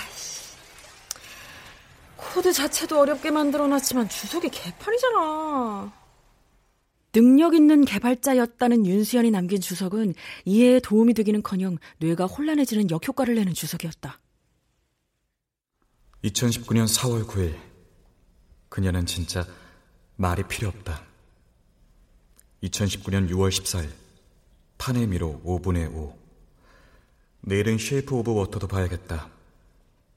코드 2.16 2.52
자체도 2.52 2.98
어렵게 2.98 3.30
만들어놨지만 3.30 4.08
주석이 4.08 4.50
개판이잖아. 4.50 5.92
능력 7.12 7.54
있는 7.54 7.84
개발자였다는 7.84 8.86
윤수연이 8.86 9.30
남긴 9.30 9.60
주석은 9.60 10.14
이해에 10.44 10.80
도움이 10.80 11.14
되기는커녕 11.14 11.78
뇌가 11.98 12.26
혼란해지는 12.26 12.90
역효과를 12.90 13.36
내는 13.36 13.54
주석이었다. 13.54 14.20
2019년 16.24 16.86
4월 16.86 17.24
9일 17.24 17.56
그녀는 18.68 19.06
진짜 19.06 19.46
말이 20.16 20.42
필요 20.42 20.68
없다. 20.68 21.02
2019년 22.64 23.30
6월 23.30 23.50
14일 23.50 24.07
판의 24.78 25.14
미로 25.14 25.42
5분의 25.44 25.92
5 25.94 26.16
내일은 27.42 27.78
쉐이프 27.78 28.14
오브 28.14 28.32
워터도 28.34 28.66
봐야겠다. 28.68 29.28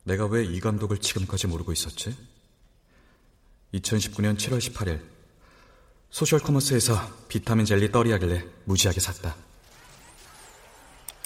내가 0.03 0.25
왜 0.25 0.43
이 0.45 0.59
감독을 0.59 0.97
지금까지 0.97 1.47
모르고 1.47 1.71
있었지? 1.71 2.15
2019년 3.73 4.37
7월 4.37 4.57
18일 4.59 5.01
소셜 6.09 6.39
커머스에서 6.39 6.99
비타민 7.27 7.65
젤리 7.65 7.91
떨이하길래 7.91 8.43
무지하게 8.65 8.99
샀다. 8.99 9.35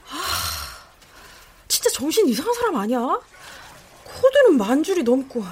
아, 0.10 0.18
진짜 1.68 1.90
정신 1.90 2.28
이상한 2.28 2.54
사람 2.54 2.76
아니야? 2.76 3.00
코드는 4.04 4.58
만 4.58 4.84
줄이 4.84 5.02
넘고. 5.02 5.44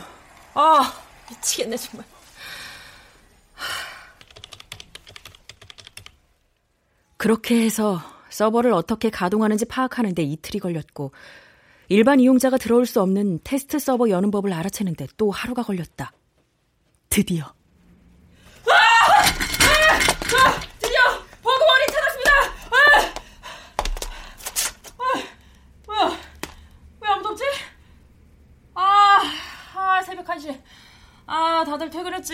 아, 0.53 0.93
미치겠네, 1.29 1.77
정말. 1.77 2.05
그렇게 7.23 7.63
해서 7.63 8.01
서버를 8.27 8.73
어떻게 8.73 9.09
가동하는지 9.09 9.63
파악하는데 9.63 10.21
이틀이 10.21 10.59
걸렸고 10.59 11.13
일반 11.87 12.19
이용자가 12.19 12.57
들어올 12.57 12.85
수 12.85 13.01
없는 13.01 13.39
테스트 13.45 13.79
서버 13.79 14.09
여는 14.09 14.29
법을 14.29 14.51
알아채는데 14.51 15.07
또 15.15 15.31
하루가 15.31 15.63
걸렸다. 15.63 16.11
드디어. 17.09 17.45
아! 17.45 18.73
아! 18.73 19.13
아! 20.35 20.59
드디어 20.79 20.99
버그 21.41 21.63
원인 21.63 21.87
찾았습니다. 21.93 22.31
아! 22.71 23.13
뭐야? 25.87 26.19
왜 26.99 27.07
아무도 27.07 27.29
없지? 27.29 27.43
아, 28.73 29.21
아 29.75 30.01
새벽 30.01 30.25
1시. 30.25 30.61
아, 31.25 31.63
다들 31.63 31.89
퇴근했지. 31.89 32.33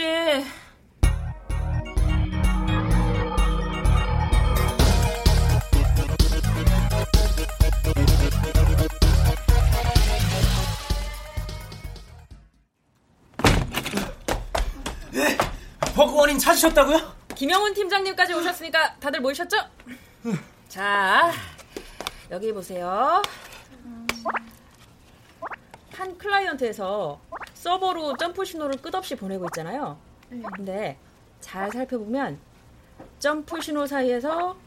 원인 16.19 16.37
찾으셨다고요? 16.37 16.99
김영훈 17.33 17.73
팀장님까지 17.73 18.33
오셨으니까 18.33 18.95
다들 18.95 19.21
모이셨죠? 19.21 19.55
자, 20.67 21.31
여기 22.29 22.51
보세요. 22.51 23.21
한 25.93 26.17
클라이언트에서 26.17 27.21
서버로 27.53 28.17
점프 28.17 28.43
신호를 28.43 28.81
끝없이 28.81 29.15
보내고 29.15 29.45
있잖아요. 29.45 29.97
근데 30.57 30.97
잘 31.39 31.71
살펴보면 31.71 32.37
점프 33.19 33.61
신호 33.61 33.85
사이에서 33.85 34.57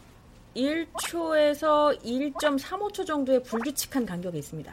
1초에서 0.57 2.03
1.35초 2.03 3.07
정도의 3.07 3.43
불규칙한 3.43 4.07
간격이 4.07 4.38
있습니다. 4.38 4.73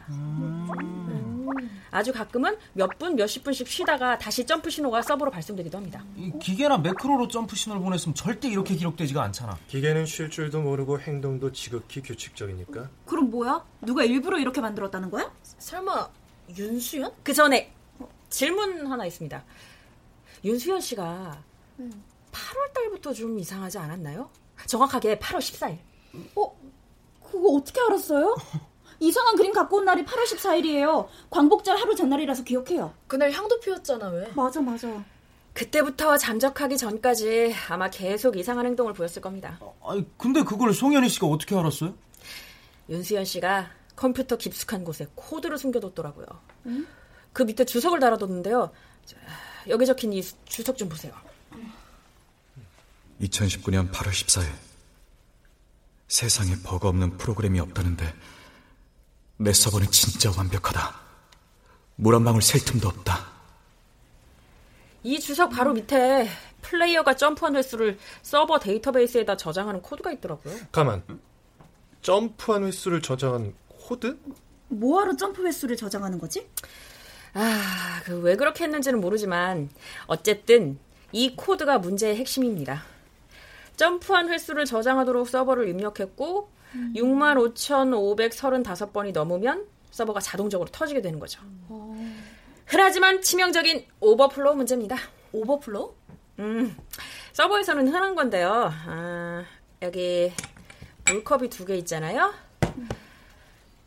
아주 1.92 2.14
가끔은 2.14 2.58
몇 2.74 2.98
분, 3.00 3.16
몇십 3.16 3.44
분씩 3.44 3.68
쉬다가 3.68 4.18
다시 4.18 4.46
점프 4.46 4.70
신호가 4.70 5.02
서버로 5.02 5.32
발송되기도 5.32 5.78
합니다. 5.78 6.04
기계나 6.42 6.78
매크로로 6.78 7.28
점프 7.28 7.56
신호를 7.56 7.82
보냈으면 7.84 8.16
절대 8.16 8.48
이렇게 8.50 8.76
기록되지가 8.76 9.22
않잖아. 9.24 9.58
기계는 9.68 10.06
쉴 10.06 10.30
줄도 10.30 10.62
모르고 10.62 11.00
행동도 11.00 11.52
지극히 11.52 12.02
규칙적이니까. 12.02 12.90
그럼 13.06 13.30
뭐야? 13.32 13.64
누가 13.82 14.04
일부러 14.04 14.38
이렇게 14.40 14.62
만들었다는 14.62 15.10
거야? 15.10 15.32
설마 15.44 16.10
윤수연? 16.58 17.12
그 17.24 17.34
전에 17.34 17.72
질문 18.30 18.88
하나 18.88 19.06
있습니다. 19.06 19.44
윤수연 20.44 20.80
씨가 20.82 21.44
8월 22.32 22.74
달부터 22.74 23.14
좀 23.14 23.38
이상하지 23.40 23.78
않았나요? 23.78 24.30
정확하게 24.68 25.20
8월 25.20 25.40
14일. 25.40 25.78
어? 26.36 26.60
그거 27.24 27.50
어떻게 27.56 27.80
알았어요? 27.82 28.36
이상한 29.00 29.36
그림 29.36 29.54
갖고 29.54 29.78
온 29.78 29.86
날이 29.86 30.04
8월 30.04 30.24
14일이에요. 30.26 31.08
광복절 31.30 31.78
하루 31.78 31.96
전날이라서 31.96 32.44
기억해요. 32.44 32.94
그날 33.08 33.32
향도 33.32 33.60
피웠잖아, 33.60 34.10
왜? 34.10 34.28
맞아, 34.36 34.62
맞아. 34.62 35.04
그때부터 35.54 36.18
잠적하기 36.18 36.78
전까지 36.78 37.56
아마 37.70 37.90
계속 37.90 38.38
이상한 38.38 38.66
행동을 38.66 38.94
보였을 38.94 39.22
겁니다. 39.22 39.60
아니, 39.84 40.06
근데 40.18 40.44
그걸 40.44 40.74
송현희 40.74 41.10
씨가 41.10 41.28
어떻게 41.28 41.56
알았어요? 41.56 41.96
윤수연 42.90 43.26
씨가 43.26 43.72
컴퓨터 43.96 44.38
깊숙한 44.38 44.84
곳에 44.84 45.08
코드를 45.16 45.58
숨겨뒀더라고요. 45.58 46.26
응? 46.68 46.88
그 47.34 47.44
밑에 47.44 47.66
주석을 47.66 48.00
달아뒀는데요. 48.00 48.72
자, 49.06 49.18
여기 49.68 49.86
적힌 49.86 50.14
이 50.14 50.22
주석 50.46 50.78
좀 50.78 50.90
보세요. 50.90 51.14
2019년 53.22 53.92
8월 53.92 54.10
14일. 54.12 54.46
세상에 56.08 56.56
버거 56.64 56.88
없는 56.88 57.18
프로그램이 57.18 57.60
없다는데 57.60 58.14
내 59.42 59.54
서버는 59.54 59.90
진짜 59.92 60.32
완벽하다. 60.38 61.00
물 61.96 62.14
한 62.16 62.24
방울 62.24 62.42
셀 62.42 62.62
틈도 62.64 62.88
없다. 62.90 63.28
이 65.04 65.20
주석 65.20 65.50
바로 65.50 65.74
밑에 65.74 66.28
플레이어가 66.62 67.16
점프한 67.16 67.56
횟수를 67.56 67.98
서버 68.22 68.60
데이터베이스에다 68.60 69.38
저장하는 69.38 69.82
코드가 69.82 70.12
있더라고요. 70.14 70.56
가만. 70.72 71.04
점프한 72.02 72.66
횟수를 72.66 73.02
저장한 73.02 73.54
코드? 73.68 74.18
뭐하러 74.68 75.16
점프 75.16 75.46
횟수를 75.46 75.78
저장하는 75.78 76.20
거지? 76.20 76.48
아, 77.34 78.02
그 78.06 78.20
왜 78.20 78.36
그렇게 78.36 78.66
했는지는 78.66 79.00
모르지만 79.00 79.70
어쨌든 80.08 80.80
이 81.12 81.36
코드가 81.36 81.80
문제의 81.80 82.18
핵심입니다. 82.18 82.84
점프한 83.78 84.30
횟수를 84.30 84.66
저장하도록 84.66 85.28
서버를 85.28 85.70
입력했고 85.70 86.50
음. 86.76 86.94
65,535번이 86.96 89.12
넘으면 89.12 89.66
서버가 89.92 90.20
자동적으로 90.20 90.70
터지게 90.72 91.02
되는 91.02 91.20
거죠. 91.20 91.42
어. 91.68 91.96
흔하지만 92.66 93.22
치명적인 93.22 93.86
오버플로우 94.00 94.56
문제입니다. 94.56 94.96
오버플로우? 95.32 95.94
음, 96.40 96.76
서버에서는 97.34 97.88
흔한 97.88 98.16
건데요. 98.16 98.72
아, 98.86 99.44
여기 99.82 100.32
물컵이 101.06 101.50
두 101.50 101.66
개 101.66 101.76
있잖아요. 101.78 102.34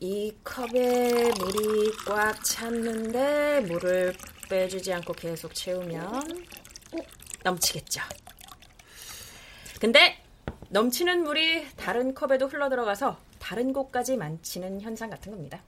이 0.00 0.34
컵에 0.42 1.30
물이 1.38 1.92
꽉 2.08 2.42
찼는데 2.44 3.60
물을 3.68 4.12
빼주지 4.50 4.92
않고 4.94 5.12
계속 5.12 5.54
채우면 5.54 6.04
어? 6.04 6.20
넘치겠죠. 7.44 8.00
근데 9.80 10.21
넘치는 10.72 11.22
물이 11.24 11.66
다른 11.76 12.14
컵에도 12.14 12.46
흘러들어가서 12.46 13.18
다른 13.38 13.74
곳까지 13.74 14.16
망치는 14.16 14.80
현상 14.80 15.10
같은 15.10 15.30
겁니다. 15.30 15.60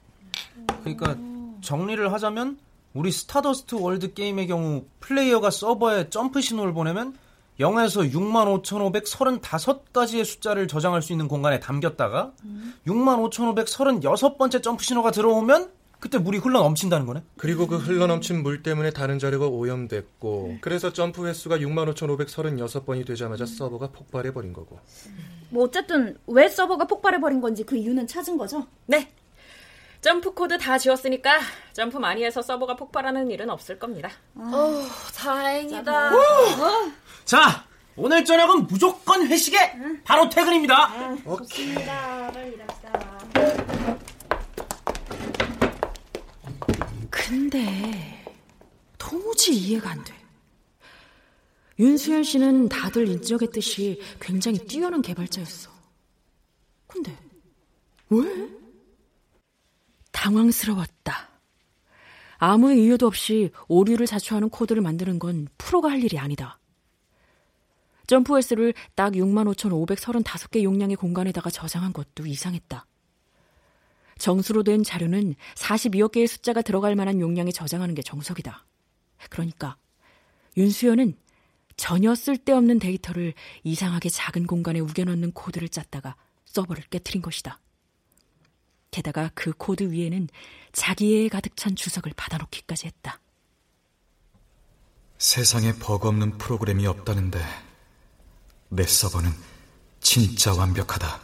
그러니까 0.80 1.14
정리를 1.60 2.10
하자면 2.12 2.58
우리 2.94 3.12
스타더스트 3.12 3.74
월드 3.74 4.14
게임의 4.14 4.46
경우 4.46 4.86
플레이어가 5.00 5.50
서버에 5.50 6.08
점프 6.08 6.40
신호를 6.40 6.72
보내면 6.72 7.18
0에서 7.60 8.10
65,535가지의 8.12 10.24
숫자를 10.24 10.66
저장할 10.66 11.02
수 11.02 11.12
있는 11.12 11.28
공간에 11.28 11.60
담겼다가 11.60 12.32
음. 12.44 12.72
65,536번째 12.86 14.62
점프 14.62 14.82
신호가 14.82 15.10
들어오면 15.10 15.70
그때 16.04 16.18
물이 16.18 16.36
흘러 16.36 16.60
넘친다는 16.60 17.06
거네. 17.06 17.22
그리고 17.38 17.66
그 17.66 17.78
흘러 17.78 18.06
넘친 18.06 18.42
물 18.42 18.62
때문에 18.62 18.90
다른 18.90 19.18
자료가 19.18 19.46
오염됐고 19.46 20.46
네. 20.48 20.58
그래서 20.60 20.92
점프 20.92 21.26
횟수가 21.26 21.56
65,536번이 21.56 23.06
되자마자 23.06 23.46
서버가 23.46 23.86
폭발해 23.86 24.34
버린 24.34 24.52
거고. 24.52 24.78
뭐 25.48 25.64
어쨌든 25.64 26.18
왜 26.26 26.46
서버가 26.46 26.84
폭발해 26.88 27.20
버린 27.20 27.40
건지 27.40 27.64
그 27.64 27.74
이유는 27.76 28.06
찾은 28.06 28.36
거죠? 28.36 28.66
네. 28.84 29.10
점프 30.02 30.34
코드 30.34 30.58
다 30.58 30.76
지웠으니까 30.76 31.40
점프 31.72 31.96
많이 31.96 32.22
해서 32.22 32.42
서버가 32.42 32.76
폭발하는 32.76 33.30
일은 33.30 33.48
없을 33.48 33.78
겁니다. 33.78 34.10
어, 34.34 34.84
다행이다. 35.16 36.10
자, 37.24 37.64
오늘 37.96 38.26
저녁은 38.26 38.66
무조건 38.66 39.26
회식에 39.26 39.56
응. 39.76 40.02
바로 40.04 40.28
퇴근입니다. 40.28 40.74
아, 40.74 41.16
좋습니다. 41.38 42.30
빨리 42.30 42.52
일합시다. 42.52 42.83
근데 47.34 48.24
도무지 48.96 49.52
이해가 49.52 49.90
안 49.90 50.04
돼. 50.04 50.14
윤수연 51.80 52.22
씨는 52.22 52.68
다들 52.68 53.08
인정했듯이 53.08 54.00
굉장히 54.20 54.58
뛰어난 54.58 55.02
개발자였어. 55.02 55.68
근데 56.86 57.18
왜? 58.10 58.48
당황스러웠다. 60.12 61.28
아무 62.36 62.72
이유도 62.72 63.08
없이 63.08 63.50
오류를 63.66 64.06
자초하는 64.06 64.48
코드를 64.48 64.80
만드는 64.80 65.18
건 65.18 65.48
프로가 65.58 65.90
할 65.90 66.04
일이 66.04 66.16
아니다. 66.20 66.60
점프 68.06 68.36
횟수를 68.36 68.74
딱 68.94 69.14
65,535개 69.14 70.62
용량의 70.62 70.94
공간에다가 70.94 71.50
저장한 71.50 71.92
것도 71.94 72.26
이상했다. 72.26 72.86
정수로 74.18 74.62
된 74.62 74.82
자료는 74.82 75.34
42억 75.54 76.12
개의 76.12 76.26
숫자가 76.26 76.62
들어갈 76.62 76.96
만한 76.96 77.20
용량에 77.20 77.50
저장하는 77.50 77.94
게 77.94 78.02
정석이다. 78.02 78.64
그러니까 79.30 79.76
윤수연은 80.56 81.16
전혀 81.76 82.14
쓸데없는 82.14 82.78
데이터를 82.78 83.34
이상하게 83.64 84.08
작은 84.08 84.46
공간에 84.46 84.78
우겨넣는 84.80 85.32
코드를 85.32 85.68
짰다가 85.68 86.16
서버를 86.44 86.84
깨뜨린 86.90 87.20
것이다. 87.22 87.60
게다가 88.90 89.30
그 89.34 89.52
코드 89.52 89.90
위에는 89.90 90.28
자기애 90.72 91.28
가득 91.28 91.56
찬 91.56 91.74
주석을 91.74 92.12
달아놓기까지 92.16 92.86
했다. 92.86 93.20
세상에 95.18 95.72
버그 95.72 96.08
없는 96.08 96.38
프로그램이 96.38 96.86
없다는데 96.86 97.40
내 98.68 98.84
서버는 98.84 99.30
진짜 100.00 100.54
완벽하다. 100.54 101.20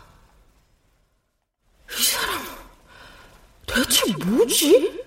대체 3.73 4.13
뭐지? 4.25 5.01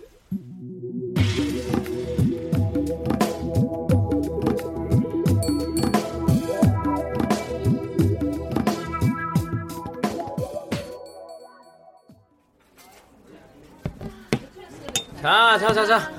자, 15.21 15.58
자, 15.58 15.73
자, 15.73 15.86
자. 15.86 16.12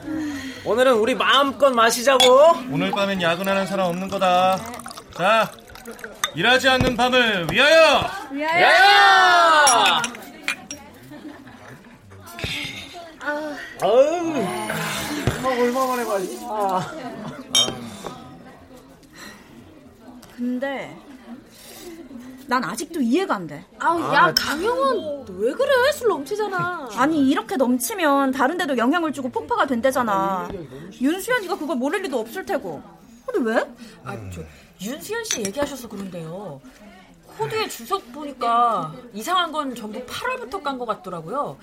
오늘은 0.65 0.95
우리 0.95 1.15
마음껏 1.15 1.71
마시자고. 1.71 2.25
오늘 2.71 2.91
밤엔 2.91 3.21
야근하는 3.21 3.67
사람 3.67 3.89
없는 3.89 4.09
거다. 4.09 4.59
자, 5.17 5.51
일하지 6.35 6.69
않는 6.71 6.97
밤을 6.97 7.47
위하여! 7.51 8.11
위하여! 8.33 8.59
위하여! 8.59 10.24
아유, 13.83 14.35
아, 15.43 15.49
얼마 15.49 15.87
만에 15.87 16.05
마시. 16.05 16.39
아. 16.49 16.93
근데 20.37 20.97
난 22.47 22.63
아직도 22.65 23.01
이해가 23.01 23.37
안 23.37 23.47
돼. 23.47 23.65
아우, 23.79 24.01
야, 24.15 24.25
아, 24.27 24.35
강영원, 24.35 25.27
왜 25.39 25.53
그래? 25.53 25.71
술 25.93 26.09
넘치잖아. 26.09 26.91
아니, 26.95 27.29
이렇게 27.29 27.57
넘치면 27.57 28.33
다른 28.33 28.57
데도 28.59 28.77
영향을 28.77 29.13
주고 29.13 29.29
폭파가 29.31 29.67
된대잖아. 29.67 30.49
윤수연이가 31.01 31.57
그걸 31.57 31.77
모를 31.77 32.03
리도 32.03 32.19
없을 32.21 32.45
테고. 32.45 32.83
근데 33.27 33.51
왜? 33.51 33.75
아, 34.05 34.17
저 34.31 34.43
윤수연 34.83 35.25
씨 35.25 35.41
얘기하셔서 35.47 35.89
그런데요. 35.89 36.61
코드의 37.39 37.69
주석 37.69 38.13
보니까 38.13 38.95
이상한 39.13 39.51
건 39.53 39.75
전부 39.75 40.05
8월부터 40.05 40.63
깐 40.63 40.79
것 40.79 40.87
같더라고요. 40.87 41.57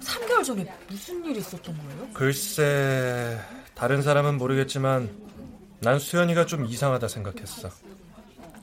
3개월 0.00 0.44
전에 0.44 0.70
무슨 0.88 1.24
일이 1.24 1.38
있었던 1.40 1.76
거예요? 1.76 2.08
글쎄, 2.14 3.38
다른 3.74 4.02
사람은 4.02 4.38
모르겠지만 4.38 5.10
난 5.80 5.98
수연이가 5.98 6.46
좀 6.46 6.64
이상하다 6.66 7.08
생각했어. 7.08 7.70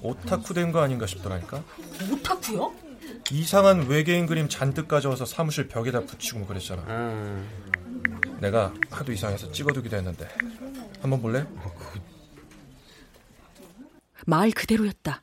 오타쿠 0.01 0.53
된 0.53 0.71
거 0.71 0.81
아닌가 0.81 1.05
싶더라니까. 1.07 1.63
오타쿠요? 2.11 2.73
이상한 3.31 3.87
외계인 3.87 4.25
그림 4.27 4.47
잔뜩 4.49 4.87
가져와서 4.87 5.25
사무실 5.25 5.67
벽에다 5.67 6.01
붙이고 6.01 6.39
뭐 6.39 6.47
그랬잖아. 6.47 6.83
음. 6.83 8.37
내가 8.39 8.73
하도 8.91 9.11
이상해서 9.11 9.51
찍어두기도 9.51 9.95
했는데 9.97 10.27
한번 11.01 11.21
볼래? 11.21 11.45
말 14.25 14.51
그대로였다. 14.51 15.21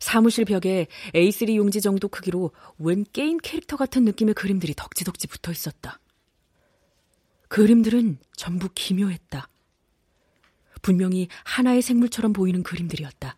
사무실 0.00 0.44
벽에 0.44 0.86
A3 1.14 1.54
용지 1.56 1.80
정도 1.80 2.08
크기로 2.08 2.52
웬 2.78 3.04
게임 3.12 3.38
캐릭터 3.38 3.76
같은 3.76 4.04
느낌의 4.04 4.34
그림들이 4.34 4.74
덕지덕지 4.74 5.26
붙어 5.28 5.52
있었다. 5.52 5.98
그림들은 7.48 8.18
전부 8.36 8.68
기묘했다. 8.74 9.48
분명히 10.82 11.28
하나의 11.44 11.82
생물처럼 11.82 12.32
보이는 12.32 12.62
그림들이었다. 12.62 13.36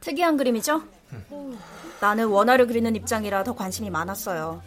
특이한 0.00 0.36
그림이죠? 0.36 0.82
나는 2.00 2.26
원화를 2.28 2.66
그리는 2.66 2.94
입장이라 2.94 3.44
더 3.44 3.54
관심이 3.54 3.90
많았어요. 3.90 4.62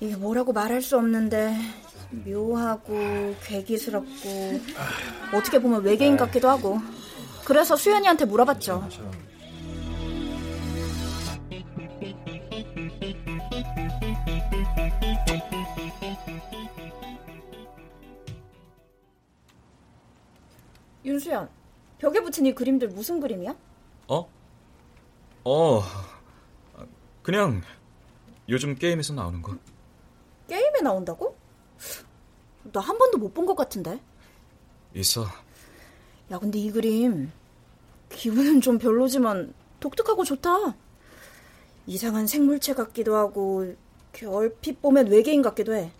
이게 0.00 0.16
뭐라고 0.16 0.52
말할 0.52 0.82
수 0.82 0.96
없는데 0.98 1.56
묘하고 2.10 3.34
괴기스럽고 3.44 4.60
어떻게 5.32 5.58
보면 5.58 5.82
외계인 5.82 6.16
같기도 6.16 6.48
하고 6.50 6.78
그래서 7.44 7.76
수연이한테 7.76 8.24
물어봤죠. 8.24 8.88
윤수연, 21.04 21.48
벽에 21.98 22.20
붙인 22.20 22.46
이 22.46 22.54
그림들 22.54 22.88
무슨 22.88 23.20
그림이야? 23.20 23.54
어? 24.08 24.28
어, 25.44 25.82
그냥 27.22 27.62
요즘 28.48 28.74
게임에서 28.74 29.14
나오는 29.14 29.42
거. 29.42 29.56
게임에 30.48 30.80
나온다고? 30.82 31.36
나 32.72 32.80
한 32.80 32.96
번도 32.98 33.18
못 33.18 33.34
본 33.34 33.46
것 33.46 33.56
같은데. 33.56 34.00
있어. 34.94 35.26
야, 36.32 36.38
근데 36.38 36.58
이 36.58 36.70
그림 36.70 37.30
기분은 38.08 38.62
좀 38.62 38.78
별로지만 38.78 39.52
독특하고 39.80 40.24
좋다. 40.24 40.74
이상한 41.86 42.26
생물체 42.26 42.72
같기도 42.72 43.16
하고 43.16 43.74
얼핏 44.26 44.80
보면 44.80 45.08
외계인 45.08 45.42
같기도 45.42 45.74
해. 45.74 45.92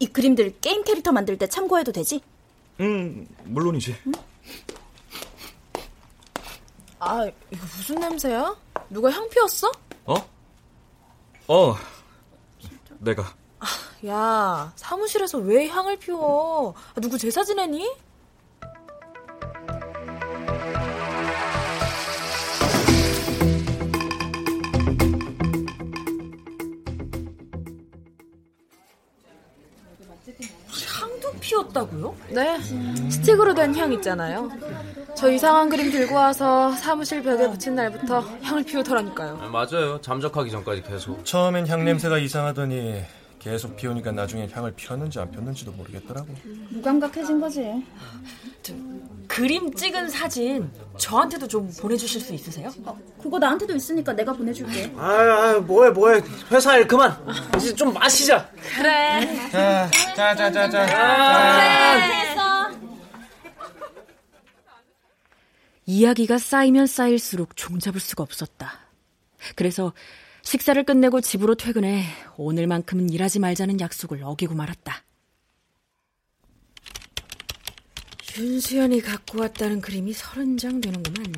이 0.00 0.06
그림들 0.08 0.58
게임 0.60 0.82
캐릭터 0.82 1.12
만들 1.12 1.38
때 1.38 1.46
참고해도 1.46 1.92
되지? 1.92 2.20
응, 2.80 3.28
물론이지. 3.44 3.94
응? 4.08 4.12
아, 6.98 7.24
이거 7.26 7.64
무슨 7.76 7.94
냄새야? 7.96 8.56
누가 8.90 9.10
향 9.12 9.28
피웠어? 9.28 9.70
어? 10.06 10.14
어, 11.46 11.76
내가. 12.98 13.22
아, 13.60 13.66
야, 14.06 14.72
사무실에서 14.74 15.38
왜 15.38 15.68
향을 15.68 15.96
피워? 15.98 16.74
아, 16.94 17.00
누구 17.00 17.16
제사 17.16 17.44
지내니? 17.44 18.05
피웠다고요? 31.50 32.14
네, 32.30 32.58
스틱으로 33.10 33.54
된 33.54 33.76
향 33.76 33.92
있잖아요. 33.92 34.50
저 35.16 35.30
이상한 35.30 35.68
그림 35.68 35.90
들고 35.90 36.14
와서 36.14 36.72
사무실 36.72 37.22
벽에 37.22 37.48
붙인 37.48 37.74
날부터 37.74 38.20
향을 38.42 38.64
피우더라니까요. 38.64 39.38
아, 39.42 39.46
맞아요. 39.48 40.00
잠적하기 40.00 40.50
전까지 40.50 40.82
계속. 40.82 41.24
처음엔 41.24 41.66
향 41.68 41.84
냄새가 41.84 42.18
이상하더니 42.18 43.02
계속 43.46 43.76
피우니까 43.76 44.10
나중엔 44.10 44.50
향을 44.50 44.72
피웠는지 44.74 45.20
안 45.20 45.30
피웠는지도 45.30 45.70
모르겠더라고. 45.70 46.26
무감각해진 46.70 47.40
거지. 47.40 47.86
그림 49.28 49.72
찍은 49.72 50.08
사진 50.08 50.68
저한테도 50.98 51.46
좀 51.46 51.70
보내주실 51.78 52.20
수 52.20 52.34
있으세요? 52.34 52.72
어, 52.84 52.98
그거 53.22 53.38
나한테도 53.38 53.76
있으니까 53.76 54.12
내가 54.14 54.32
보내줄게. 54.32 54.92
아, 54.96 55.04
아 55.04 55.60
뭐해 55.60 55.90
뭐해 55.90 56.22
회사 56.50 56.76
일 56.76 56.88
그만. 56.88 57.16
이제 57.56 57.72
좀 57.72 57.94
마시자. 57.94 58.50
그래. 58.76 59.48
자, 59.52 59.88
자, 60.16 60.34
자, 60.34 60.50
자, 60.50 60.68
자. 60.68 60.86
그래. 61.54 62.16
했어. 62.16 62.70
이야기가 65.86 66.38
쌓이면 66.38 66.88
쌓일수록 66.88 67.54
종잡을 67.54 68.00
수가 68.00 68.24
없었다. 68.24 68.80
그래서 69.54 69.92
식사를 70.46 70.80
끝내고 70.84 71.20
집으로 71.22 71.56
퇴근해 71.56 72.04
오늘만큼은 72.36 73.10
일하지 73.10 73.40
말자는 73.40 73.80
약속을 73.80 74.22
어기고 74.22 74.54
말았다. 74.54 75.02
윤수연이 78.38 79.00
갖고 79.00 79.40
왔다는 79.40 79.80
그림이 79.80 80.12
서른 80.12 80.56
장 80.56 80.80
되는구만. 80.80 81.32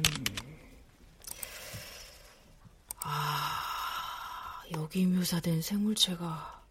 아, 3.00 4.62
여기 4.74 5.06
묘사된 5.06 5.62
생물체가 5.62 6.62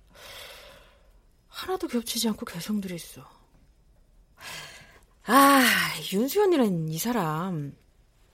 하나도 1.47 1.87
겹치지 1.87 2.27
않고 2.27 2.45
개성들이 2.45 2.93
있어. 2.93 3.27
아, 5.25 5.63
윤수연이란 6.13 6.89
이 6.89 6.99
사람 6.99 7.75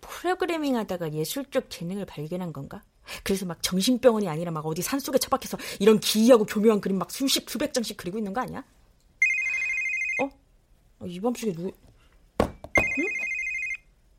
프로그래밍 0.02 0.76
하다가 0.76 1.14
예술적 1.14 1.70
재능을 1.70 2.06
발견한 2.06 2.52
건가? 2.52 2.84
그래서 3.24 3.46
막 3.46 3.62
정신병원이 3.62 4.28
아니라 4.28 4.52
막 4.52 4.66
어디 4.66 4.82
산속에 4.82 5.18
처박혀서 5.18 5.58
이런 5.80 6.00
기이하고 6.00 6.46
교묘한 6.46 6.82
그림 6.82 6.98
막 6.98 7.12
수십 7.12 7.50
수백 7.50 7.74
장씩 7.74 7.98
그리고 7.98 8.18
있는 8.18 8.34
거 8.34 8.42
아니야? 8.42 8.64
어? 10.22 11.06
이 11.06 11.20
밤중에 11.20 11.54
누구? 11.54 11.72
응? 12.42 13.06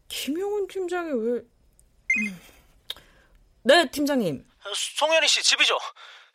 김용훈 0.08 0.66
팀장이 0.68 1.10
왜? 1.12 1.42
네, 3.62 3.90
팀장님. 3.90 4.46
송현희 4.98 5.28
씨 5.28 5.42
집이죠? 5.42 5.78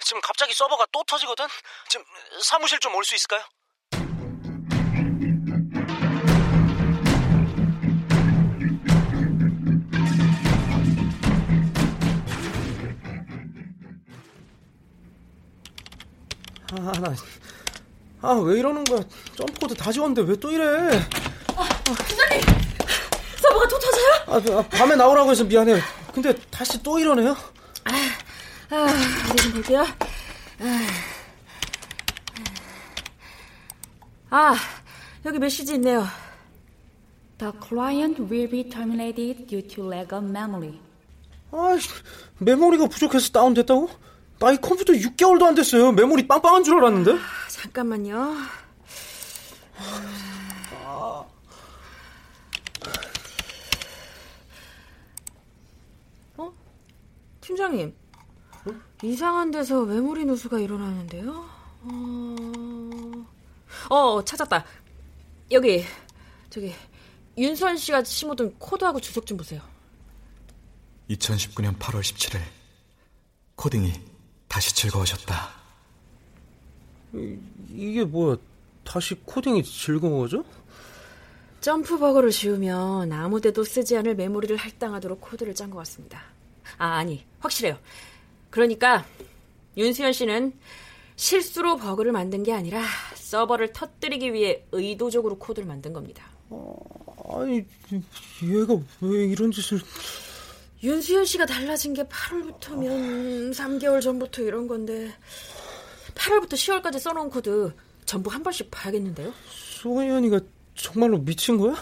지금 0.03 0.21
갑자기 0.21 0.53
서버가 0.53 0.87
또 0.91 1.03
터지거든. 1.03 1.45
지금 1.87 2.05
사무실 2.41 2.79
좀 2.79 2.93
올 2.95 3.03
수 3.03 3.15
있을까요? 3.15 3.41
아, 16.73 16.91
나. 16.99 17.15
아, 18.21 18.33
왜 18.33 18.59
이러는 18.59 18.83
거야? 18.83 18.99
점프코드 19.35 19.75
다 19.75 19.91
지웠는데 19.91 20.21
왜 20.29 20.35
또 20.35 20.51
이래? 20.51 20.63
아, 21.55 21.63
부장님! 21.83 22.41
서버가 23.41 23.67
또 23.67 23.79
터져요? 23.79 24.13
아, 24.27 24.59
아, 24.59 24.67
밤에 24.69 24.95
나오라고 24.95 25.31
해서 25.31 25.43
미안해. 25.43 25.79
근데 26.13 26.33
다시 26.51 26.81
또 26.83 26.99
이러네요? 26.99 27.35
아, 27.85 28.75
아, 28.75 28.83
어디 29.31 29.43
좀 29.43 29.51
볼게요. 29.53 29.85
아, 34.29 34.55
여기 35.25 35.39
메시지 35.39 35.73
있네요. 35.75 36.05
The 37.39 37.53
client 37.65 38.21
will 38.21 38.49
be 38.49 38.69
terminated 38.69 39.47
due 39.47 39.61
to 39.67 39.87
lack 39.91 40.15
of 40.15 40.25
memory. 40.27 40.77
아, 41.51 41.77
메모리가 42.37 42.87
부족해서 42.87 43.31
다운됐다고? 43.31 43.89
나 44.39 44.51
이 44.53 44.57
컴퓨터 44.57 44.93
6개월도 44.93 45.43
안 45.43 45.55
됐어요. 45.55 45.91
메모리 45.91 46.27
빵빵한 46.27 46.63
줄 46.63 46.77
알았는데. 46.77 47.11
아, 47.13 47.17
잠깐만요. 47.49 48.35
어? 56.37 56.53
팀장님. 57.41 57.95
어? 58.65 58.71
이상한 59.03 59.51
데서 59.51 59.85
메모리 59.85 60.25
누수가 60.25 60.59
일어나는데요? 60.59 61.49
어... 61.81 62.35
어, 63.89 64.23
찾았다. 64.23 64.65
여기, 65.51 65.83
저기, 66.49 66.73
윤수환 67.37 67.77
씨가 67.77 68.03
심어둔 68.03 68.53
코드하고 68.59 68.99
주석 68.99 69.25
좀 69.25 69.37
보세요. 69.37 69.61
2019년 71.09 71.77
8월 71.79 72.01
17일, 72.01 72.39
코딩이 73.55 73.93
다시 74.49 74.75
즐거워졌다. 74.75 75.49
이, 77.13 77.37
이게 77.71 78.03
뭐야? 78.03 78.35
다시 78.83 79.15
코딩이 79.23 79.63
즐거워져? 79.63 80.43
점프 81.61 81.97
버그를 81.97 82.31
지우면 82.31 83.11
아무 83.11 83.39
데도 83.39 83.63
쓰지 83.63 83.95
않을 83.97 84.15
메모리를 84.15 84.57
할당하도록 84.57 85.21
코드를 85.21 85.53
짠 85.55 85.69
것 85.69 85.77
같습니다. 85.79 86.23
아, 86.77 86.95
아니, 86.97 87.23
확실해요. 87.39 87.77
그러니까 88.49 89.05
윤수연 89.77 90.13
씨는 90.13 90.53
실수로 91.15 91.77
버그를 91.77 92.11
만든 92.11 92.43
게 92.43 92.53
아니라 92.53 92.83
서버를 93.15 93.73
터뜨리기 93.73 94.33
위해 94.33 94.63
의도적으로 94.71 95.37
코드를 95.37 95.67
만든 95.67 95.93
겁니다. 95.93 96.25
어, 96.49 96.75
아니, 97.39 97.63
얘가 98.43 98.73
왜 99.01 99.25
이런 99.25 99.51
짓을... 99.51 99.79
윤수연 100.81 101.25
씨가 101.25 101.45
달라진 101.45 101.93
게 101.93 102.03
8월부터면 102.03 103.53
3개월 103.53 104.01
전부터 104.01 104.43
이런 104.43 104.67
건데 104.67 105.11
8월부터 106.15 106.53
10월까지 106.53 106.99
써놓은 106.99 107.29
코드 107.29 107.73
전부 108.05 108.29
한 108.29 108.41
번씩 108.43 108.71
봐야겠는데요? 108.71 109.33
수연이가 109.47 110.39
정말로 110.75 111.17
미친 111.19 111.57
거야? 111.57 111.75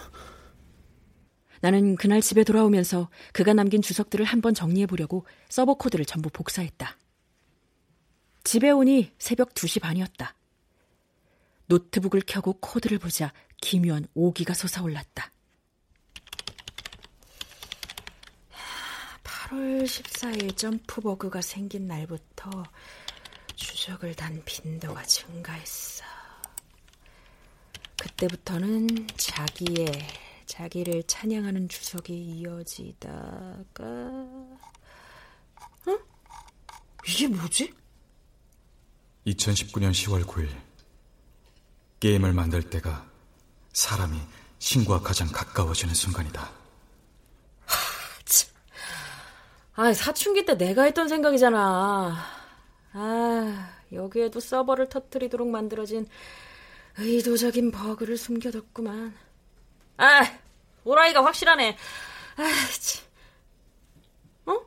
나는 1.62 1.96
그날 1.96 2.22
집에 2.22 2.44
돌아오면서 2.44 3.10
그가 3.34 3.54
남긴 3.54 3.82
주석들을 3.82 4.26
한번 4.26 4.54
정리해 4.54 4.86
보려고 4.86 5.26
서버 5.50 5.76
코드를 5.76 6.06
전부 6.06 6.30
복사했다. 6.30 6.98
집에 8.44 8.70
오니 8.72 9.12
새벽 9.20 9.54
2시 9.54 9.82
반이었다. 9.82 10.36
노트북을 11.68 12.22
켜고 12.26 12.54
코드를 12.54 12.98
보자 12.98 13.34
기묘한 13.62 14.08
오기가 14.14 14.54
솟아올랐다. 14.54 15.32
8월 19.48 19.86
14일 19.86 20.58
점프 20.58 21.00
버그가 21.00 21.40
생긴 21.42 21.88
날부터 21.88 22.66
주석을 23.56 24.14
단 24.14 24.42
빈도가 24.44 25.04
증가했어. 25.04 26.04
그때부터는 27.98 29.08
자기가 29.16 29.88
자기를 30.46 31.04
찬양하는 31.04 31.70
주석이 31.70 32.14
이어지다가 32.14 33.14
응? 35.88 36.00
이게 37.08 37.28
뭐지? 37.28 37.74
2019년 39.28 39.92
10월 39.92 40.26
9일 40.26 40.50
게임을 42.02 42.34
만들 42.34 42.70
때가 42.70 43.10
사람이 43.72 44.20
신과 44.60 45.00
가장 45.00 45.30
가까워지는 45.30 45.94
순간이다. 45.94 46.67
아, 49.78 49.94
사춘기 49.94 50.44
때 50.44 50.56
내가 50.58 50.84
했던 50.84 51.08
생각이잖아. 51.08 52.18
아, 52.94 53.70
여기에도 53.94 54.40
서버를 54.40 54.90
터트리도록 54.90 55.48
만들어진 55.48 56.08
의도적인 56.98 57.70
버그를 57.72 58.18
숨겨뒀구만. 58.18 59.14
아, 59.98 60.22
오라이가 60.84 61.24
확실하네. 61.24 61.78
아, 62.38 62.44
참. 62.82 63.06
어? 64.48 64.66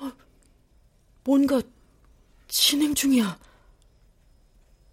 어? 0.00 0.12
뭔가 1.22 1.62
진행 2.48 2.92
중이야. 2.92 3.38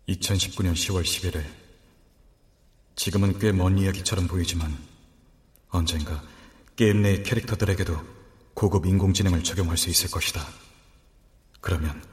2019년 0.07 0.73
10월 0.73 1.01
11일. 1.01 1.43
지금은 2.95 3.39
꽤 3.39 3.51
먼 3.51 3.79
이야기처럼 3.79 4.27
보이지만 4.27 4.77
언젠가 5.73 6.23
게임 6.75 7.01
내 7.01 7.23
캐릭터들에게도 7.23 8.01
고급 8.53 8.85
인공지능을 8.85 9.43
적용할 9.43 9.77
수 9.77 9.89
있을 9.89 10.09
것이다. 10.09 10.45
그러면 11.59 12.03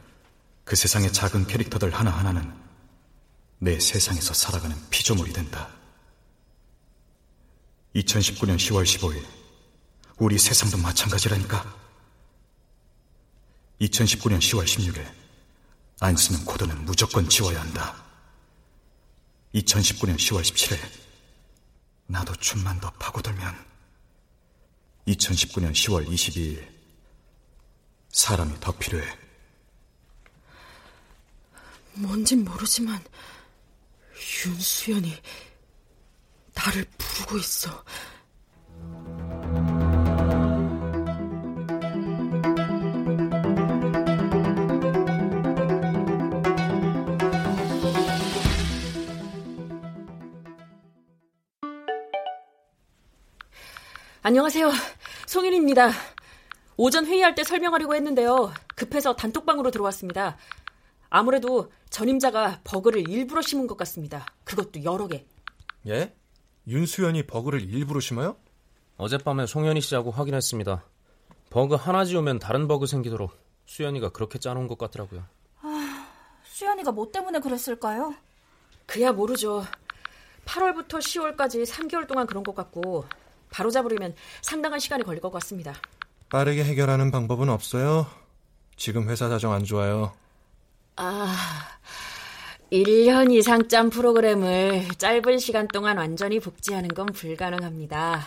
그 0.65 0.77
세상의 0.77 1.13
작은 1.13 1.47
캐릭터들 1.47 1.91
하나하나는 1.91 2.53
내 3.59 3.79
세상에서 3.79 4.33
살아가는 4.33 4.77
피조물이 4.89 5.33
된다. 5.33 5.69
2019년 7.95 8.57
10월 8.57 8.85
15일, 8.85 9.23
우리 10.17 10.39
세상도 10.39 10.79
마찬가지라니까. 10.79 11.77
2019년 13.81 14.39
10월 14.39 14.65
16일, 14.65 15.05
안 16.01 16.17
쓰는 16.17 16.45
코드는 16.45 16.85
무조건 16.85 17.29
지워야 17.29 17.61
한다. 17.61 17.97
2019년 19.55 20.17
10월 20.17 20.43
17일, 20.43 20.79
나도 22.11 22.35
춤만 22.35 22.81
더 22.81 22.91
파고들면 22.99 23.55
2019년 25.07 25.71
10월 25.71 26.09
22일 26.09 26.69
사람이 28.09 28.59
더 28.59 28.77
필요해. 28.77 29.07
뭔진 31.95 32.45
모르지만 32.45 33.01
윤수연이 34.45 35.23
나를 36.53 36.85
부르고 36.99 37.39
있어. 37.39 37.85
안녕하세요. 54.31 54.71
송윤입니다. 55.27 55.91
오전 56.77 57.05
회의할 57.05 57.35
때 57.35 57.43
설명하려고 57.43 57.97
했는데요. 57.97 58.53
급해서 58.77 59.17
단톡방으로 59.17 59.73
들어왔습니다. 59.73 60.37
아무래도 61.09 61.73
전임자가 61.91 62.61
버그를 62.63 63.09
일부러 63.09 63.43
심은 63.43 63.67
것 63.67 63.77
같습니다. 63.79 64.25
그것도 64.45 64.85
여러 64.85 65.09
개. 65.09 65.27
예? 65.89 66.15
윤수연이 66.69 67.27
버그를 67.27 67.61
일부러 67.61 67.99
심어요? 67.99 68.37
어젯밤에 68.99 69.47
송현희 69.47 69.81
씨하고 69.81 70.13
확인했습니다. 70.13 70.85
버그 71.51 71.75
하나 71.75 72.05
지우면 72.05 72.39
다른 72.39 72.69
버그 72.69 72.87
생기도록 72.87 73.33
수연이가 73.67 74.11
그렇게 74.11 74.39
짜놓은 74.39 74.69
것 74.69 74.79
같더라고요. 74.79 75.25
아, 75.61 76.07
수연이가 76.45 76.93
뭐 76.93 77.11
때문에 77.11 77.41
그랬을까요? 77.41 78.15
그야 78.87 79.11
모르죠. 79.11 79.65
8월부터 80.45 81.01
10월까지 81.01 81.67
3개월 81.67 82.07
동안 82.07 82.29
그런 82.29 82.45
것 82.45 82.55
같고 82.55 83.07
바로 83.51 83.71
잡으려면 83.71 84.15
상당한 84.43 84.81
시간이 84.81 85.05
걸릴 85.05 85.21
것 85.21 85.31
같습니다. 85.33 85.75
빠르게 86.29 86.65
해결하는 86.65 87.11
방법은 87.11 87.49
없어요. 87.49 88.07
지금 88.77 89.09
회사 89.11 89.29
사정 89.29 89.53
안 89.53 89.65
좋아요. 89.65 90.13
아, 90.97 91.35
1년 92.73 93.33
이상 93.33 93.69
짠 93.69 93.91
프로그램을 93.91 94.89
짧은 94.97 95.39
시간 95.39 95.67
동안 95.69 95.99
완전히 95.99 96.39
복제하는 96.39 96.89
건 96.89 97.07
불가능합니다. 97.07 98.27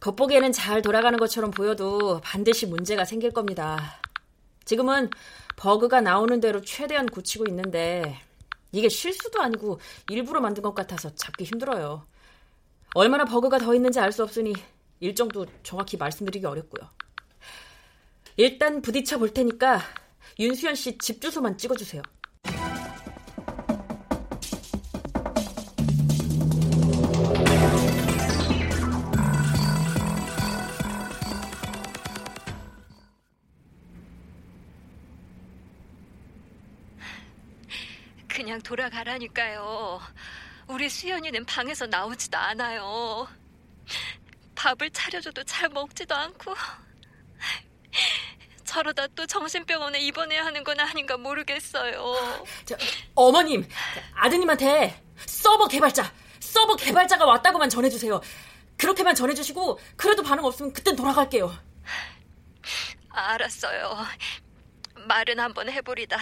겉보기에는 0.00 0.52
잘 0.52 0.82
돌아가는 0.82 1.18
것처럼 1.18 1.50
보여도 1.50 2.20
반드시 2.22 2.66
문제가 2.66 3.04
생길 3.04 3.30
겁니다. 3.32 4.00
지금은 4.64 5.10
버그가 5.56 6.00
나오는 6.00 6.40
대로 6.40 6.60
최대한 6.62 7.06
고치고 7.06 7.46
있는데 7.48 8.20
이게 8.70 8.88
실수도 8.88 9.40
아니고 9.40 9.80
일부러 10.10 10.40
만든 10.40 10.62
것 10.62 10.74
같아서 10.74 11.14
잡기 11.14 11.44
힘들어요. 11.44 12.04
얼마나 12.94 13.24
버그가 13.24 13.58
더 13.58 13.74
있는지 13.74 14.00
알 14.00 14.12
수 14.12 14.22
없으니 14.22 14.52
일정도 15.00 15.46
정확히 15.62 15.96
말씀드리기 15.96 16.44
어렵고요. 16.46 16.88
일단 18.36 18.80
부딪혀 18.82 19.18
볼 19.18 19.32
테니까 19.32 19.80
윤수연 20.38 20.74
씨 20.74 20.98
집 20.98 21.20
주소만 21.20 21.56
찍어주세요. 21.58 22.02
그냥 38.28 38.60
돌아가라니까요. 38.62 40.00
우리 40.68 40.88
수연이는 40.88 41.44
방에서 41.46 41.86
나오지도 41.86 42.36
않아요. 42.36 43.26
밥을 44.54 44.90
차려줘도 44.90 45.42
잘 45.44 45.68
먹지도 45.70 46.14
않고. 46.14 46.54
저러다 48.64 49.06
또 49.08 49.26
정신병원에 49.26 49.98
입원해야 50.00 50.44
하는 50.44 50.62
건 50.62 50.78
아닌가 50.78 51.16
모르겠어요. 51.16 52.46
저, 52.66 52.76
어머님, 53.14 53.66
아드님한테 54.14 55.02
서버 55.24 55.66
개발자, 55.68 56.12
서버 56.38 56.76
개발자가 56.76 57.24
왔다고만 57.24 57.70
전해주세요. 57.70 58.20
그렇게만 58.76 59.14
전해주시고 59.14 59.80
그래도 59.96 60.22
반응 60.22 60.44
없으면 60.44 60.72
그땐 60.74 60.94
돌아갈게요. 60.96 61.50
알았어요. 63.08 63.96
말은 65.06 65.40
한번 65.40 65.70
해보리다. 65.70 66.18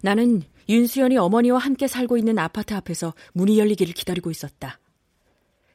나는 0.00 0.42
윤수연이 0.68 1.16
어머니와 1.18 1.58
함께 1.58 1.86
살고 1.88 2.16
있는 2.16 2.38
아파트 2.38 2.74
앞에서 2.74 3.14
문이 3.32 3.58
열리기를 3.58 3.94
기다리고 3.94 4.30
있었다. 4.30 4.78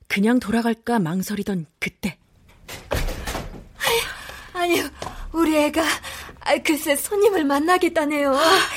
그냥 0.07 0.39
돌아갈까 0.39 0.99
망설이던 0.99 1.65
그때. 1.79 2.17
아니, 4.53 4.81
우리 5.33 5.55
애가 5.57 5.83
아, 6.41 6.57
글쎄 6.63 6.95
손님을 6.95 7.43
만나겠다네요. 7.45 8.33
아, 8.33 8.67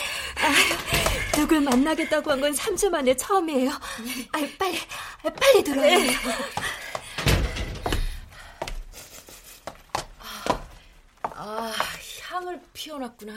누굴 1.37 1.61
만나겠다고 1.61 2.31
한 2.33 2.41
건 2.41 2.53
3주 2.53 2.89
만에 2.91 3.17
처음이에요. 3.17 3.71
아, 3.71 4.39
빨리, 4.59 4.79
빨리 5.23 5.65
들어요. 5.65 5.99
네. 5.99 6.17
아, 11.23 11.73
향을 12.29 12.61
피워놨구나. 12.73 13.33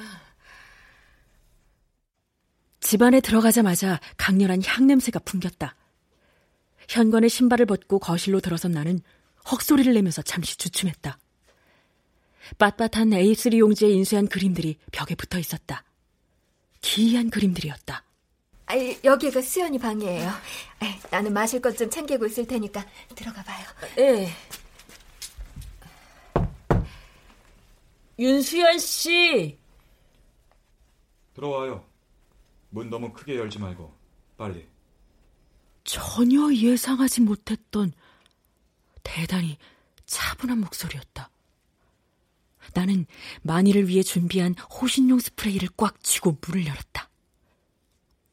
집안에 2.94 3.22
들어가자마자 3.22 4.00
강렬한 4.18 4.62
향냄새가 4.64 5.18
풍겼다. 5.26 5.76
현관의 6.88 7.28
신발을 7.28 7.66
벗고 7.66 7.98
거실로 7.98 8.39
들어선 8.39 8.72
나는 8.72 9.00
헉소리를 9.52 9.91
내면서 9.96 10.22
잠시 10.22 10.56
주춤했다. 10.58 11.18
빳빳한 12.60 13.10
A3 13.20 13.58
용지에 13.58 13.89
인쇄한 13.89 14.28
그림들이 14.28 14.78
벽에 14.91 15.16
붙어 15.16 15.39
있었다. 15.39 15.84
기이한 16.82 17.32
그림들이었다. 17.32 18.04
아, 18.68 18.74
여기가 19.04 19.41
수연이 19.41 19.80
방이에요. 19.80 20.30
아, 20.30 21.00
나는 21.10 21.34
마실 21.34 21.62
것 21.64 21.76
좀 21.76 21.89
챙기고 21.89 22.28
있을 22.28 22.46
테니까 22.46 22.86
들어가 23.16 23.41
봐요. 23.41 23.66
네. 23.96 24.30
윤수연 28.20 28.78
씨. 28.78 29.58
들어와요. 31.34 31.91
문 32.74 32.89
너무 32.89 33.13
크게 33.13 33.36
열지 33.36 33.59
말고 33.59 33.95
빨리. 34.36 34.67
전혀 35.84 36.51
예상하지 36.51 37.21
못했던 37.21 37.93
대단히 39.03 39.57
차분한 40.07 40.59
목소리였다. 40.59 41.30
나는 42.74 43.05
마니를 43.43 43.88
위해 43.88 44.01
준비한 44.01 44.55
호신용 44.55 45.19
스프레이를 45.19 45.69
꽉 45.78 46.01
쥐고 46.01 46.39
문을 46.41 46.65
열었다. 46.65 47.09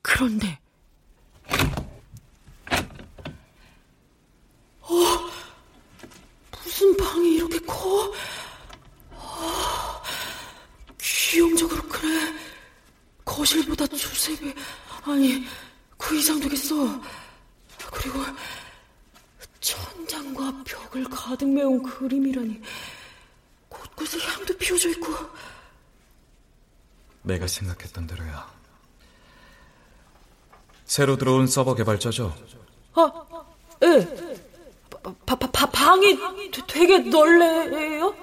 그런데 0.00 0.58
어, 4.80 4.94
무슨 6.64 6.96
방이 6.96 7.34
이렇게 7.34 7.58
커? 7.58 8.10
어, 9.10 10.02
귀용적으로 10.98 11.82
크네. 11.88 12.39
거실보다 13.30 13.86
두세 13.86 14.36
배, 14.40 14.52
아니 15.04 15.46
그 15.96 16.16
이상 16.16 16.40
되겠어. 16.40 16.74
그리고 17.92 18.18
천장과 19.60 20.64
벽을 20.64 21.04
가득 21.04 21.48
메운 21.48 21.80
그림이라니. 21.82 22.60
곳곳에 23.68 24.18
향도 24.18 24.56
피워져 24.58 24.90
있고. 24.90 25.14
내가 27.22 27.46
생각했던 27.46 28.06
대로야. 28.08 28.50
새로 30.84 31.16
들어온 31.16 31.46
서버 31.46 31.74
개발자죠? 31.76 32.34
아, 32.94 33.12
예. 33.82 33.86
네. 33.86 34.50
바, 35.24 35.36
바, 35.36 35.50
바, 35.50 35.66
방이 35.70 36.18
되게 36.66 36.98
넓네요? 36.98 38.14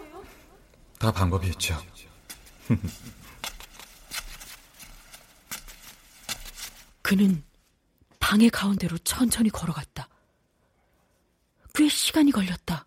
다 1.00 1.12
방법이 1.12 1.48
있죠. 1.48 1.82
그는 7.08 7.42
방의 8.20 8.50
가운데로 8.50 8.98
천천히 8.98 9.50
걸어갔다. 9.50 10.10
꽤 11.74 11.88
시간이 11.88 12.34
걸렸다. 12.34 12.86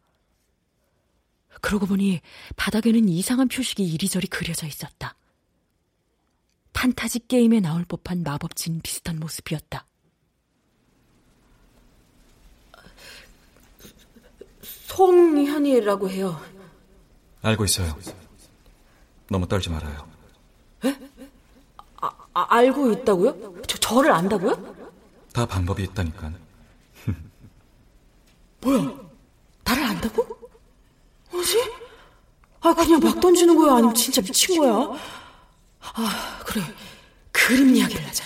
그러고 1.62 1.86
보니 1.86 2.20
바닥에는 2.54 3.08
이상한 3.08 3.48
표식이 3.48 3.82
이리저리 3.82 4.26
그려져 4.26 4.66
있었다. 4.66 5.16
판타지 6.74 7.28
게임에 7.28 7.60
나올 7.60 7.86
법한 7.86 8.22
마법진 8.22 8.82
비슷한 8.82 9.18
모습이었다. 9.18 9.86
송현이라고 14.60 16.10
해요. 16.10 16.38
알고 17.40 17.64
있어요. 17.64 17.98
너무 19.30 19.48
떨지 19.48 19.70
말아요. 19.70 20.06
에? 20.84 21.09
아, 22.34 22.42
아, 22.42 22.56
알고 22.56 22.92
있다고요? 22.92 23.62
저, 23.66 23.78
저를 23.78 24.12
안다고요? 24.12 24.74
다 25.32 25.46
방법이 25.46 25.82
있다니까. 25.84 26.32
뭐야? 28.62 28.94
나를 29.64 29.82
안다고? 29.84 30.26
뭐지? 31.32 31.72
아, 32.60 32.74
그냥 32.74 33.00
막 33.00 33.20
던지는 33.20 33.56
거야? 33.56 33.74
아니면 33.74 33.94
진짜 33.94 34.20
미친 34.20 34.58
거야? 34.60 34.98
아, 35.80 36.40
그래. 36.44 36.62
그림 37.32 37.74
이야기를 37.74 38.06
하자. 38.06 38.24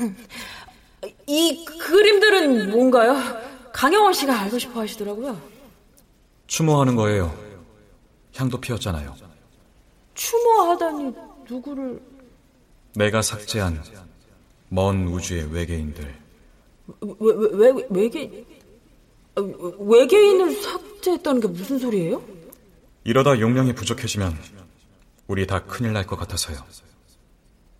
음. 0.00 0.16
이 1.26 1.64
그림들은 1.64 2.70
뭔가요? 2.70 3.16
강영원 3.72 4.12
씨가 4.12 4.38
알고 4.40 4.58
싶어 4.58 4.80
하시더라고요. 4.80 5.40
추모하는 6.46 6.96
거예요. 6.96 7.36
향도 8.34 8.60
피웠잖아요. 8.60 9.14
추모하다니 10.14 11.14
누구를? 11.48 12.00
내가 12.98 13.22
삭제한 13.22 13.80
먼 14.70 15.06
우주의 15.06 15.44
외계인들. 15.52 16.16
외, 17.00 17.14
외, 17.20 17.70
외, 17.70 17.86
외계, 17.90 18.44
아, 19.36 19.40
외계인을 19.78 20.60
삭제했다는 20.62 21.40
게 21.40 21.46
무슨 21.46 21.78
소리예요? 21.78 22.20
이러다 23.04 23.38
용량이 23.38 23.72
부족해지면 23.74 24.36
우리 25.28 25.46
다 25.46 25.64
큰일 25.64 25.92
날 25.92 26.06
것 26.06 26.16
같아서요. 26.16 26.58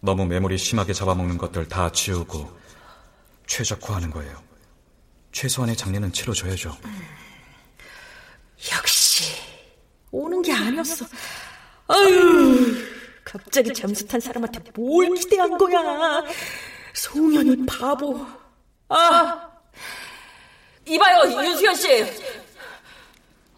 너무 0.00 0.24
메모리 0.24 0.56
심하게 0.56 0.92
잡아먹는 0.92 1.36
것들 1.36 1.66
다 1.66 1.90
지우고 1.90 2.48
최적화하는 3.48 4.10
거예요. 4.10 4.40
최소한의 5.32 5.76
장례는 5.76 6.12
치러줘야죠. 6.12 6.76
역시 8.72 9.24
오는 10.12 10.40
게 10.42 10.52
아니었어. 10.52 11.06
아유, 11.88 12.76
갑자기 13.30 13.74
잠수 13.74 14.06
탄 14.06 14.18
사람한테 14.20 14.60
뭘 14.74 15.14
기대한 15.14 15.58
거야? 15.58 16.24
송년이 16.94 17.66
바보. 17.66 18.26
아, 18.88 19.50
이봐요, 20.86 21.30
윤수현 21.44 21.74
씨. 21.74 22.02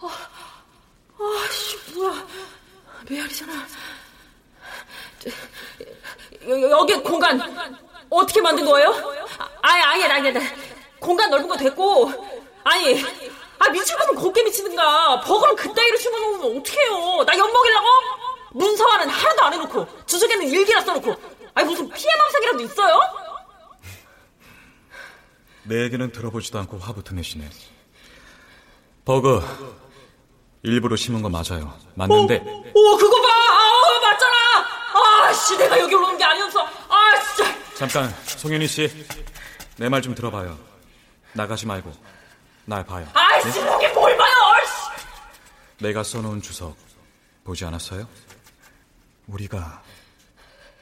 아, 0.01 0.09
아씨, 1.21 1.95
뭐야. 1.95 2.27
메아리잖아. 3.09 3.53
여기 6.49 6.95
공간 6.95 7.79
어떻게 8.09 8.41
만든 8.41 8.65
거예요? 8.65 8.91
아니, 9.63 10.05
아니, 10.05 10.29
아니. 10.29 10.47
공간 10.99 11.31
넓은 11.31 11.47
거 11.47 11.57
됐고. 11.57 12.13
아니, 12.65 13.05
아, 13.61 13.69
미칠 13.71 13.97
거면 13.97 14.17
곱게 14.17 14.43
미치든가. 14.43 15.21
버거는 15.21 15.55
그따위로 15.55 15.97
심어놓으면 15.97 16.59
어떡해요. 16.59 17.25
나 17.25 17.39
엿먹이려고? 17.39 17.87
문서화는 18.53 19.09
하나도 19.09 19.43
안 19.45 19.53
해놓고, 19.55 19.87
주석에는 20.07 20.49
일기나 20.49 20.81
써놓고. 20.83 21.15
아니, 21.55 21.69
무슨 21.69 21.89
피해 21.91 22.09
망상이라도 22.17 22.61
있어요? 22.63 23.01
내 25.65 25.83
얘기는 25.83 26.11
들어보지도 26.11 26.59
않고 26.61 26.79
화부터 26.79 27.15
내시네. 27.15 27.49
버그, 29.05 29.43
일부러 30.63 30.97
심은 30.97 31.23
거 31.23 31.29
맞아요. 31.29 31.77
맞는데. 31.95 32.43
오, 32.75 32.95
오 32.95 32.97
그거 32.97 33.21
봐! 33.23 33.29
아, 33.29 34.01
맞잖아! 34.03 35.27
아씨, 35.29 35.57
내가 35.57 35.79
여기 35.79 35.95
오는 35.95 36.17
게 36.19 36.25
아니었어. 36.25 36.61
아, 36.67 37.21
진짜. 37.35 37.55
잠깐, 37.77 38.15
송현희 38.27 38.67
씨. 38.67 39.07
내 39.77 39.89
말 39.89 40.03
좀 40.03 40.15
들어봐요. 40.15 40.59
나가지 41.33 41.67
말고, 41.67 41.93
날 42.67 42.85
봐요. 42.85 43.07
아이씨, 43.15 43.61
네? 43.63 43.93
뭘 43.93 44.17
봐요! 44.17 44.31
내가 45.79 46.03
써놓은 46.03 46.43
주석, 46.43 46.77
보지 47.45 47.65
않았어요? 47.65 48.07
우리가 49.33 49.83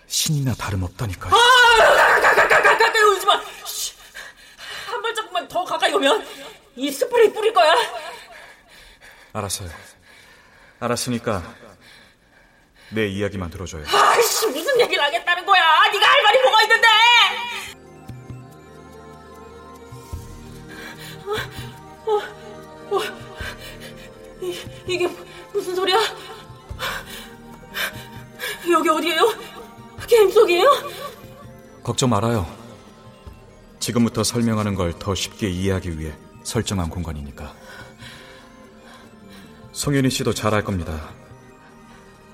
신이나 0.06 0.54
다름없다니까요. 0.54 1.32
아, 1.34 2.20
가까이, 2.20 2.48
가까이, 2.48 2.78
가까이 2.78 3.02
오지 3.02 3.26
마! 3.26 3.34
한 4.86 5.02
발자국만 5.02 5.48
더 5.48 5.64
가까이 5.64 5.92
오면 5.92 6.26
이 6.76 6.90
스프레이 6.90 7.32
뿌릴 7.32 7.52
거야. 7.52 7.74
알았어요. 9.32 9.68
알았으니까 10.80 11.42
내 12.90 13.06
이야기만 13.06 13.50
들어줘요. 13.50 13.84
아이씨 13.86 14.46
무슨 14.46 14.80
얘기를 14.80 15.02
하겠다는 15.04 15.44
거야? 15.44 15.62
네가 15.92 16.06
할 16.06 16.22
말이 16.22 16.42
뭐가 16.42 16.62
있는데? 16.62 16.88
어, 22.06 22.10
어, 22.10 22.96
어, 22.96 23.00
이, 24.40 24.58
이게 24.86 25.06
무슨 25.52 25.74
소리야? 25.76 25.98
여기 28.70 28.88
어디예요? 28.88 29.22
게임 30.06 30.30
속이에요? 30.30 30.64
걱정 31.82 32.10
말아요. 32.10 32.46
지금부터 33.80 34.22
설명하는 34.24 34.74
걸 34.74 34.92
더 34.98 35.14
쉽게 35.14 35.48
이해하기 35.48 35.98
위해 35.98 36.12
설정한 36.42 36.88
공간이니까. 36.90 37.54
송윤희 39.72 40.10
씨도 40.10 40.34
잘 40.34 40.54
알 40.54 40.64
겁니다. 40.64 41.10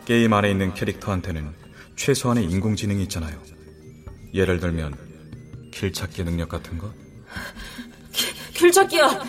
게임 0.06 0.32
안에 0.32 0.50
있는 0.50 0.74
캐릭터한테는 0.74 1.54
최소한의 1.96 2.44
인공지능이 2.44 3.02
있잖아요. 3.04 3.38
예를 4.32 4.58
들면 4.60 4.96
길찾기 5.72 6.24
능력 6.24 6.48
같은 6.48 6.78
거? 6.78 6.92
길찾기야 8.54 9.20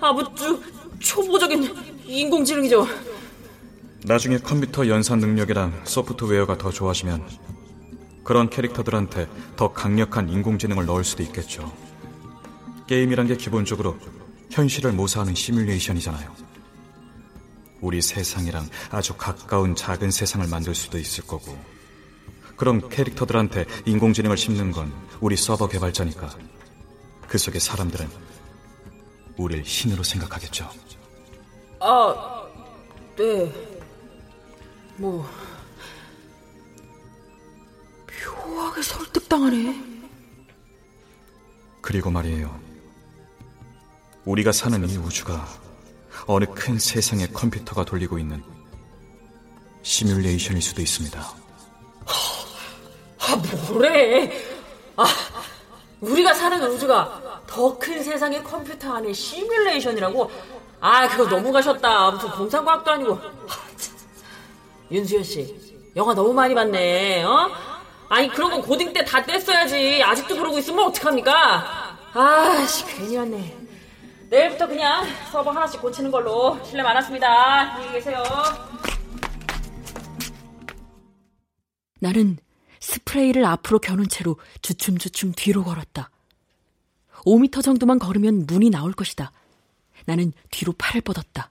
아무주 0.00 0.62
초보적인 1.00 1.74
인공지능이죠. 2.06 2.86
나중에 4.04 4.38
컴퓨터 4.38 4.88
연산 4.88 5.20
능력이랑 5.20 5.82
소프트웨어가 5.84 6.58
더 6.58 6.70
좋아지면 6.70 7.24
그런 8.24 8.50
캐릭터들한테 8.50 9.28
더 9.56 9.72
강력한 9.72 10.28
인공지능을 10.28 10.86
넣을 10.86 11.04
수도 11.04 11.22
있겠죠. 11.22 11.72
게임이란 12.88 13.28
게 13.28 13.36
기본적으로 13.36 13.96
현실을 14.50 14.92
모사하는 14.92 15.34
시뮬레이션이잖아요. 15.34 16.34
우리 17.80 18.02
세상이랑 18.02 18.68
아주 18.90 19.14
가까운 19.14 19.74
작은 19.76 20.10
세상을 20.10 20.46
만들 20.48 20.74
수도 20.74 20.98
있을 20.98 21.24
거고 21.24 21.56
그럼 22.56 22.88
캐릭터들한테 22.88 23.66
인공지능을 23.86 24.36
심는 24.36 24.72
건 24.72 24.92
우리 25.20 25.36
서버 25.36 25.68
개발자니까 25.68 26.30
그 27.28 27.38
속의 27.38 27.60
사람들은 27.60 28.08
우릴 29.36 29.64
신으로 29.64 30.02
생각하겠죠. 30.02 30.68
아, 31.80 32.46
네. 33.16 33.71
뭐 34.96 35.26
묘하게 38.46 38.82
설득당하네. 38.82 39.92
그리고 41.80 42.10
말이에요. 42.10 42.60
우리가 44.24 44.52
사는 44.52 44.88
이 44.88 44.96
우주가 44.98 45.46
어느 46.26 46.44
큰 46.46 46.78
세상의 46.78 47.32
컴퓨터가 47.32 47.84
돌리고 47.84 48.18
있는 48.18 48.42
시뮬레이션일 49.82 50.62
수도 50.62 50.80
있습니다. 50.80 51.20
아, 53.18 53.36
뭐래? 53.66 54.30
아, 54.96 55.04
우리가 56.00 56.34
사는 56.34 56.62
우주가 56.70 57.42
더 57.46 57.76
큰 57.78 58.02
세상의 58.02 58.44
컴퓨터 58.44 58.94
안에 58.94 59.12
시뮬레이션이라고? 59.12 60.30
아, 60.80 61.08
그거 61.08 61.28
너무 61.28 61.50
가셨다. 61.52 62.10
무슨 62.12 62.30
공상과학도 62.30 62.90
아니고. 62.92 63.18
윤수연 64.92 65.24
씨, 65.24 65.56
영화 65.96 66.14
너무 66.14 66.32
많이 66.32 66.54
봤네, 66.54 67.22
어? 67.24 67.50
아니, 68.08 68.28
그런 68.28 68.50
건 68.50 68.60
고딩 68.62 68.92
때 68.92 69.02
다 69.04 69.24
뗐어야지. 69.24 70.02
아직도 70.02 70.36
그러고 70.36 70.58
있으면 70.58 70.84
어떡합니까? 70.86 71.98
아씨, 72.12 72.84
괜히 72.84 73.16
왔네. 73.16 73.56
내일부터 74.28 74.66
그냥 74.66 75.06
서버 75.30 75.50
하나씩 75.50 75.80
고치는 75.80 76.10
걸로 76.10 76.62
실례 76.64 76.82
많았습니다. 76.82 77.26
안녕히 77.74 77.92
계세요. 77.92 78.22
나는 82.00 82.38
스프레이를 82.80 83.44
앞으로 83.44 83.78
겨눈 83.78 84.08
채로 84.08 84.36
주춤주춤 84.62 85.32
뒤로 85.36 85.64
걸었다. 85.64 86.10
5미터 87.24 87.62
정도만 87.62 87.98
걸으면 87.98 88.46
문이 88.46 88.70
나올 88.70 88.92
것이다. 88.92 89.30
나는 90.06 90.32
뒤로 90.50 90.72
팔을 90.76 91.00
뻗었다. 91.02 91.50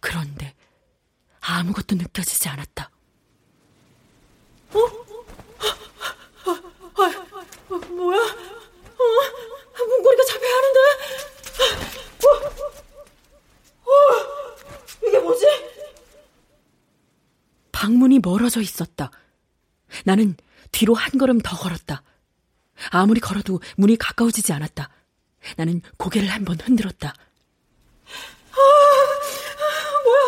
그런데 0.00 0.54
아무것도 1.46 1.96
느껴지지 1.96 2.48
않았다. 2.48 2.90
어? 4.72 4.78
아, 5.58 5.66
아, 6.46 7.10
아, 7.70 7.76
뭐야? 7.88 8.18
어, 8.18 9.84
문고리가 9.86 10.24
잡혀야 10.24 10.54
하는데? 10.56 10.80
어, 12.26 13.90
어, 13.90 14.56
이게 15.06 15.18
뭐지? 15.18 15.44
방문이 17.72 18.20
멀어져 18.20 18.60
있었다. 18.60 19.10
나는 20.04 20.36
뒤로 20.72 20.94
한 20.94 21.18
걸음 21.18 21.40
더 21.40 21.56
걸었다. 21.56 22.02
아무리 22.90 23.20
걸어도 23.20 23.60
문이 23.76 23.96
가까워지지 23.96 24.52
않았다. 24.52 24.88
나는 25.56 25.82
고개를 25.98 26.28
한 26.28 26.44
번 26.44 26.58
흔들었다. 26.60 27.12
아, 28.52 28.56
뭐야? 30.04 30.20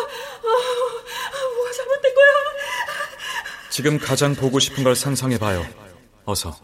아, 0.43 1.55
뭐가 1.55 1.71
잘못된 1.73 2.13
거야? 2.15 2.27
지금 3.77 3.99
가장 3.99 4.33
보고 4.33 4.57
싶은 4.57 4.83
걸 4.83 4.95
상상해봐요. 4.95 5.63
어서. 6.25 6.57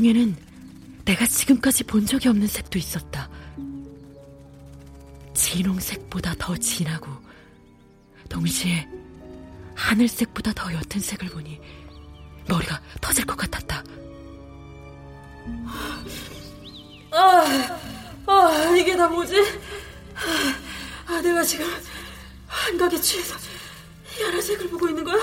중에는 0.00 0.34
내가 1.04 1.26
지금까지 1.26 1.84
본 1.84 2.06
적이 2.06 2.28
없는 2.28 2.46
색도 2.46 2.78
있었다. 2.78 3.28
진홍색보다 5.34 6.34
더 6.38 6.56
진하고 6.56 7.08
동시에 8.28 8.88
하늘색보다 9.74 10.52
더 10.54 10.72
옅은 10.72 11.00
색을 11.00 11.28
보니 11.28 11.60
머리가 12.48 12.80
터질 13.00 13.26
것 13.26 13.36
같았다. 13.36 13.84
아, 17.12 17.44
아, 18.26 18.76
이게 18.76 18.96
다 18.96 19.06
뭐지? 19.08 19.34
아, 21.06 21.20
내가 21.20 21.42
지금 21.42 21.66
한각에 22.46 22.98
취해서 23.00 23.36
희한한 24.04 24.40
색을 24.40 24.70
보고 24.70 24.88
있는 24.88 25.04
거야? 25.04 25.18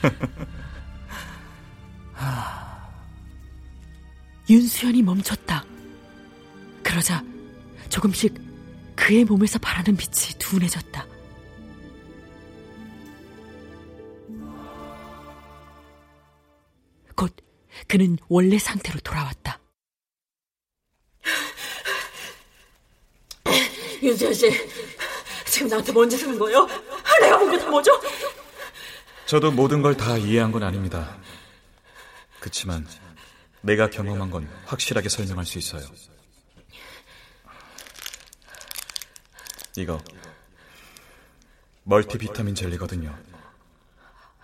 윤수연이 4.50 5.02
멈췄다. 5.02 5.64
그러자 6.82 7.22
조금씩 7.88 8.34
그의 8.96 9.24
몸에서 9.24 9.58
바라는 9.60 9.96
빛이 9.96 10.36
둔해졌다. 10.38 11.06
곧 17.16 17.34
그는 17.88 18.16
원래 18.28 18.58
상태로 18.58 19.00
돌아왔다. 19.00 19.58
윤수연 24.02 24.32
씨, 24.32 24.50
지금 25.46 25.68
나한테 25.68 25.92
뭔 25.92 26.08
짓을 26.08 26.28
한 26.28 26.38
거예요? 26.38 26.66
내가 27.20 27.38
본 27.38 27.50
게 27.50 27.58
다 27.58 27.68
뭐죠? 27.68 27.92
저도 29.26 29.50
모든 29.52 29.82
걸 29.82 29.94
다 29.96 30.16
이해한 30.16 30.50
건 30.50 30.62
아닙니다. 30.62 31.16
그치만 32.40 32.86
내가 33.62 33.90
경험한 33.90 34.30
건 34.30 34.48
확실하게 34.66 35.08
설명할 35.08 35.44
수 35.44 35.58
있어요. 35.58 35.86
이거 39.76 40.02
멀티비타민 41.84 42.54
젤리거든요. 42.54 43.16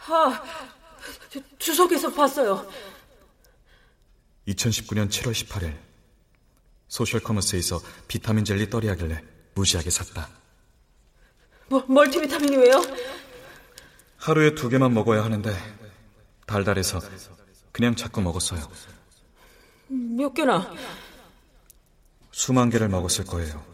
아, 0.08 0.42
주석에서 1.58 2.12
봤어요. 2.12 2.70
2019년 4.48 5.08
7월 5.08 5.32
18일 5.32 5.76
소셜 6.88 7.20
커머스에서 7.20 7.80
비타민 8.06 8.44
젤리 8.44 8.70
떨이 8.70 8.88
하길래 8.88 9.22
무지하게 9.54 9.90
샀다. 9.90 10.28
뭐, 11.68 11.84
멀티비타민이 11.88 12.56
왜요? 12.56 12.80
하루에 14.18 14.54
두 14.54 14.68
개만 14.68 14.94
먹어야 14.94 15.24
하는데 15.24 15.52
달달해서 16.46 17.00
그냥 17.72 17.96
자꾸 17.96 18.20
먹었어요. 18.20 18.70
몇 19.88 20.34
개나? 20.34 20.72
수만 22.32 22.70
개를 22.70 22.88
먹었을 22.88 23.24
거예요. 23.24 23.64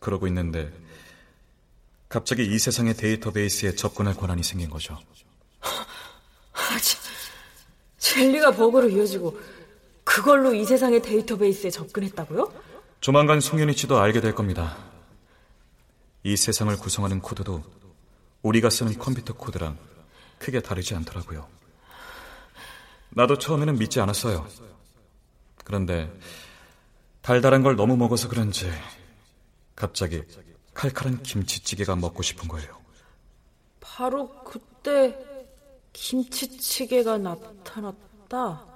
그러고 0.00 0.26
있는데 0.26 0.72
갑자기 2.08 2.44
이 2.44 2.58
세상의 2.58 2.94
데이터베이스에 2.94 3.74
접근할 3.74 4.14
권한이 4.14 4.42
생긴 4.42 4.68
거죠. 4.68 4.98
아, 5.62 6.78
참. 6.78 7.00
젤리가 7.98 8.52
버그로 8.52 8.88
이어지고 8.88 9.40
그걸로 10.04 10.52
이 10.54 10.64
세상의 10.64 11.00
데이터베이스에 11.02 11.70
접근했다고요? 11.70 12.52
조만간 13.00 13.40
송현희 13.40 13.74
씨도 13.74 13.98
알게 13.98 14.20
될 14.20 14.34
겁니다. 14.34 14.76
이 16.24 16.36
세상을 16.36 16.76
구성하는 16.76 17.20
코드도 17.20 17.62
우리가 18.42 18.70
쓰는 18.70 18.98
컴퓨터 18.98 19.34
코드랑 19.34 19.78
크게 20.38 20.60
다르지 20.60 20.94
않더라고요. 20.96 21.48
나도 23.10 23.38
처음에는 23.38 23.78
믿지 23.78 24.00
않았어요. 24.00 24.46
그런데 25.64 26.12
달달한 27.20 27.62
걸 27.62 27.76
너무 27.76 27.96
먹어서 27.96 28.28
그런지 28.28 28.70
갑자기 29.76 30.22
칼칼한 30.74 31.22
김치찌개가 31.22 31.96
먹고 31.96 32.22
싶은 32.22 32.48
거예요. 32.48 32.80
바로 33.80 34.28
그때 34.44 35.16
김치찌개가 35.92 37.18
나타났다. 37.18 38.66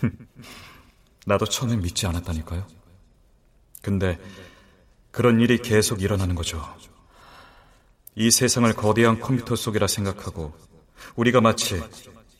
나도 1.26 1.46
처음엔 1.46 1.80
믿지 1.80 2.06
않았다니까요. 2.06 2.66
근데 3.82 4.18
그런 5.10 5.40
일이 5.40 5.58
계속 5.58 6.02
일어나는 6.02 6.34
거죠. 6.34 6.62
이 8.16 8.30
세상을 8.30 8.72
거대한 8.74 9.20
컴퓨터 9.20 9.56
속이라 9.56 9.86
생각하고 9.86 10.52
우리가 11.16 11.40
마치 11.40 11.82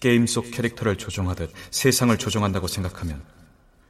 게임 0.00 0.26
속 0.26 0.50
캐릭터를 0.50 0.96
조종하듯 0.96 1.52
세상을 1.70 2.16
조종한다고 2.18 2.66
생각하면 2.66 3.24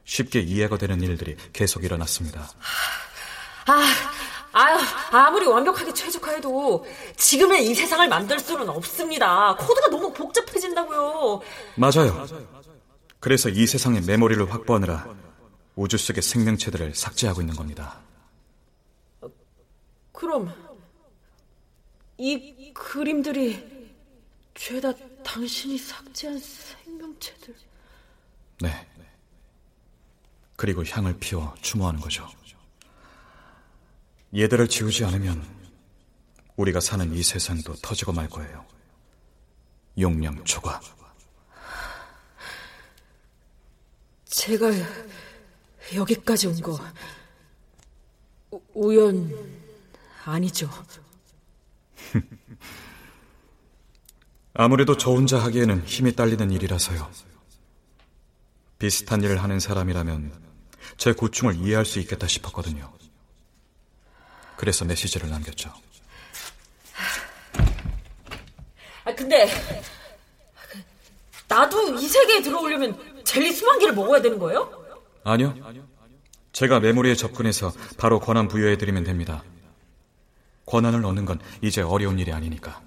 쉽게 0.05 0.39
이해가 0.39 0.77
되는 0.77 1.01
일들이 1.01 1.35
계속 1.51 1.83
일어났습니다. 1.83 2.47
아, 3.67 3.83
아유, 4.53 4.77
아무리 5.11 5.45
완벽하게 5.47 5.93
최적화해도 5.93 6.85
지금의 7.17 7.67
이 7.69 7.75
세상을 7.75 8.07
만들 8.07 8.39
수는 8.39 8.69
없습니다. 8.69 9.55
코드가 9.55 9.89
너무 9.89 10.13
복잡해진다고요. 10.13 11.41
맞아요. 11.75 12.25
그래서 13.19 13.49
이 13.49 13.65
세상의 13.65 14.03
메모리를 14.03 14.51
확보하느라 14.51 15.07
우주 15.75 15.97
속의 15.97 16.21
생명체들을 16.21 16.95
삭제하고 16.95 17.41
있는 17.41 17.55
겁니다. 17.55 17.99
그럼 20.11 20.53
이 22.17 22.71
그림들이 22.73 23.75
죄다 24.53 24.93
당신이 25.23 25.77
삭제한 25.77 26.39
생명체들. 26.39 27.55
네. 28.61 28.87
그리고 30.55 30.83
향을 30.85 31.17
피워 31.19 31.53
추모하는 31.61 31.99
거죠. 31.99 32.27
얘들을 34.35 34.67
지우지 34.67 35.05
않으면 35.05 35.43
우리가 36.55 36.79
사는 36.79 37.13
이 37.13 37.21
세상도 37.23 37.75
터지고 37.75 38.13
말 38.13 38.29
거예요. 38.29 38.65
용량 39.99 40.43
초과. 40.43 40.79
제가 44.25 44.69
여기까지 45.93 46.47
온 46.47 46.61
거 46.61 46.79
우연 48.73 49.31
아니죠? 50.25 50.69
아무래도 54.53 54.95
저 54.97 55.11
혼자 55.11 55.37
하기에는 55.43 55.83
힘이 55.85 56.15
딸리는 56.15 56.49
일이라서요. 56.51 57.09
비슷한 58.79 59.21
일을 59.23 59.41
하는 59.41 59.59
사람이라면 59.59 60.31
제 60.97 61.13
고충을 61.13 61.55
이해할 61.55 61.85
수 61.85 61.99
있겠다 61.99 62.27
싶었거든요. 62.27 62.91
그래서 64.57 64.85
메시지를 64.85 65.29
남겼죠. 65.29 65.71
아, 69.03 69.13
근데 69.13 69.47
나도 71.47 71.95
이 71.95 72.07
세계에 72.07 72.41
들어오려면 72.41 73.23
젤리 73.23 73.51
수만 73.53 73.79
개를 73.79 73.93
먹어야 73.93 74.21
되는 74.21 74.39
거예요? 74.39 74.85
아니요. 75.23 75.55
제가 76.51 76.79
메모리에 76.79 77.15
접근해서 77.15 77.73
바로 77.97 78.19
권한 78.19 78.47
부여해드리면 78.47 79.03
됩니다. 79.03 79.43
권한을 80.65 81.05
얻는 81.05 81.25
건 81.25 81.39
이제 81.61 81.81
어려운 81.81 82.17
일이 82.17 82.31
아니니까. 82.31 82.81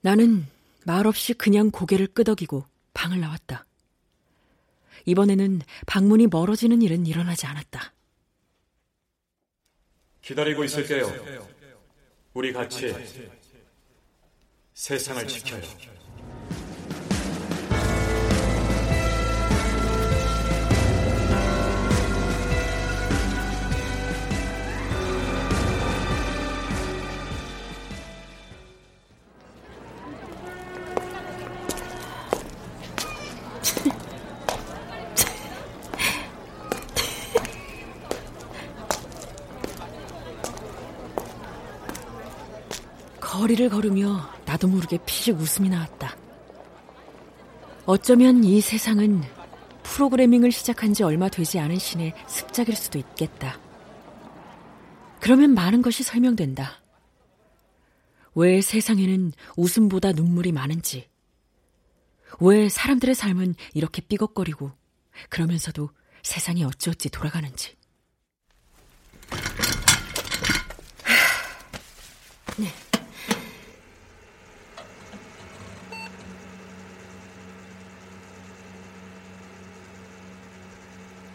나는 0.00 0.46
말없이 0.84 1.34
그냥 1.34 1.70
고개를 1.70 2.08
끄덕이고 2.08 2.64
방을 2.94 3.20
나왔다. 3.20 3.64
이번에는 5.06 5.62
방문이 5.86 6.26
멀어지는 6.26 6.82
일은 6.82 7.06
일어나지 7.06 7.46
않았다. 7.46 7.92
기다리고 10.22 10.64
있을게요. 10.64 11.46
우리 12.34 12.52
같이 12.52 12.94
세상을 14.74 15.26
지켜요. 15.26 15.97
거리를 43.38 43.68
걸으며 43.68 44.28
나도 44.46 44.66
모르게 44.66 44.98
피식 45.06 45.36
웃음이 45.36 45.68
나왔다. 45.68 46.16
어쩌면 47.86 48.42
이 48.42 48.60
세상은 48.60 49.22
프로그래밍을 49.84 50.50
시작한 50.50 50.92
지 50.92 51.04
얼마 51.04 51.28
되지 51.28 51.60
않은 51.60 51.78
신의 51.78 52.14
습작일 52.26 52.74
수도 52.74 52.98
있겠다. 52.98 53.60
그러면 55.20 55.54
많은 55.54 55.82
것이 55.82 56.02
설명된다. 56.02 56.82
왜 58.34 58.60
세상에는 58.60 59.32
웃음보다 59.56 60.10
눈물이 60.10 60.50
많은지, 60.50 61.08
왜 62.40 62.68
사람들의 62.68 63.14
삶은 63.14 63.54
이렇게 63.72 64.02
삐걱거리고 64.02 64.72
그러면서도 65.28 65.90
세상이 66.24 66.64
어찌어찌 66.64 67.08
돌아가는지. 67.08 67.76
네. 72.56 72.87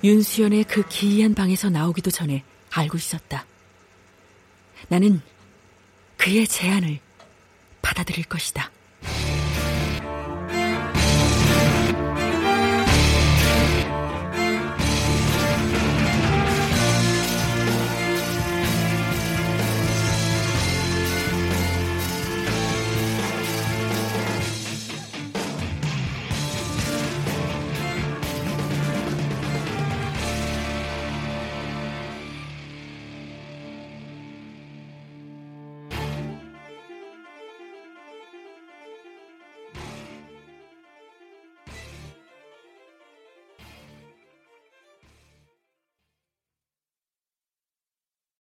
윤수연의 0.03 0.65
그 0.65 0.87
기이한 0.87 1.33
방에서 1.33 1.69
나오기도 1.69 2.11
전에 2.11 2.43
알고 2.71 2.97
있었다. 2.97 3.45
나는 4.89 5.21
그의 6.17 6.47
제안을 6.47 6.99
받아들일 7.81 8.25
것이다. 8.25 8.69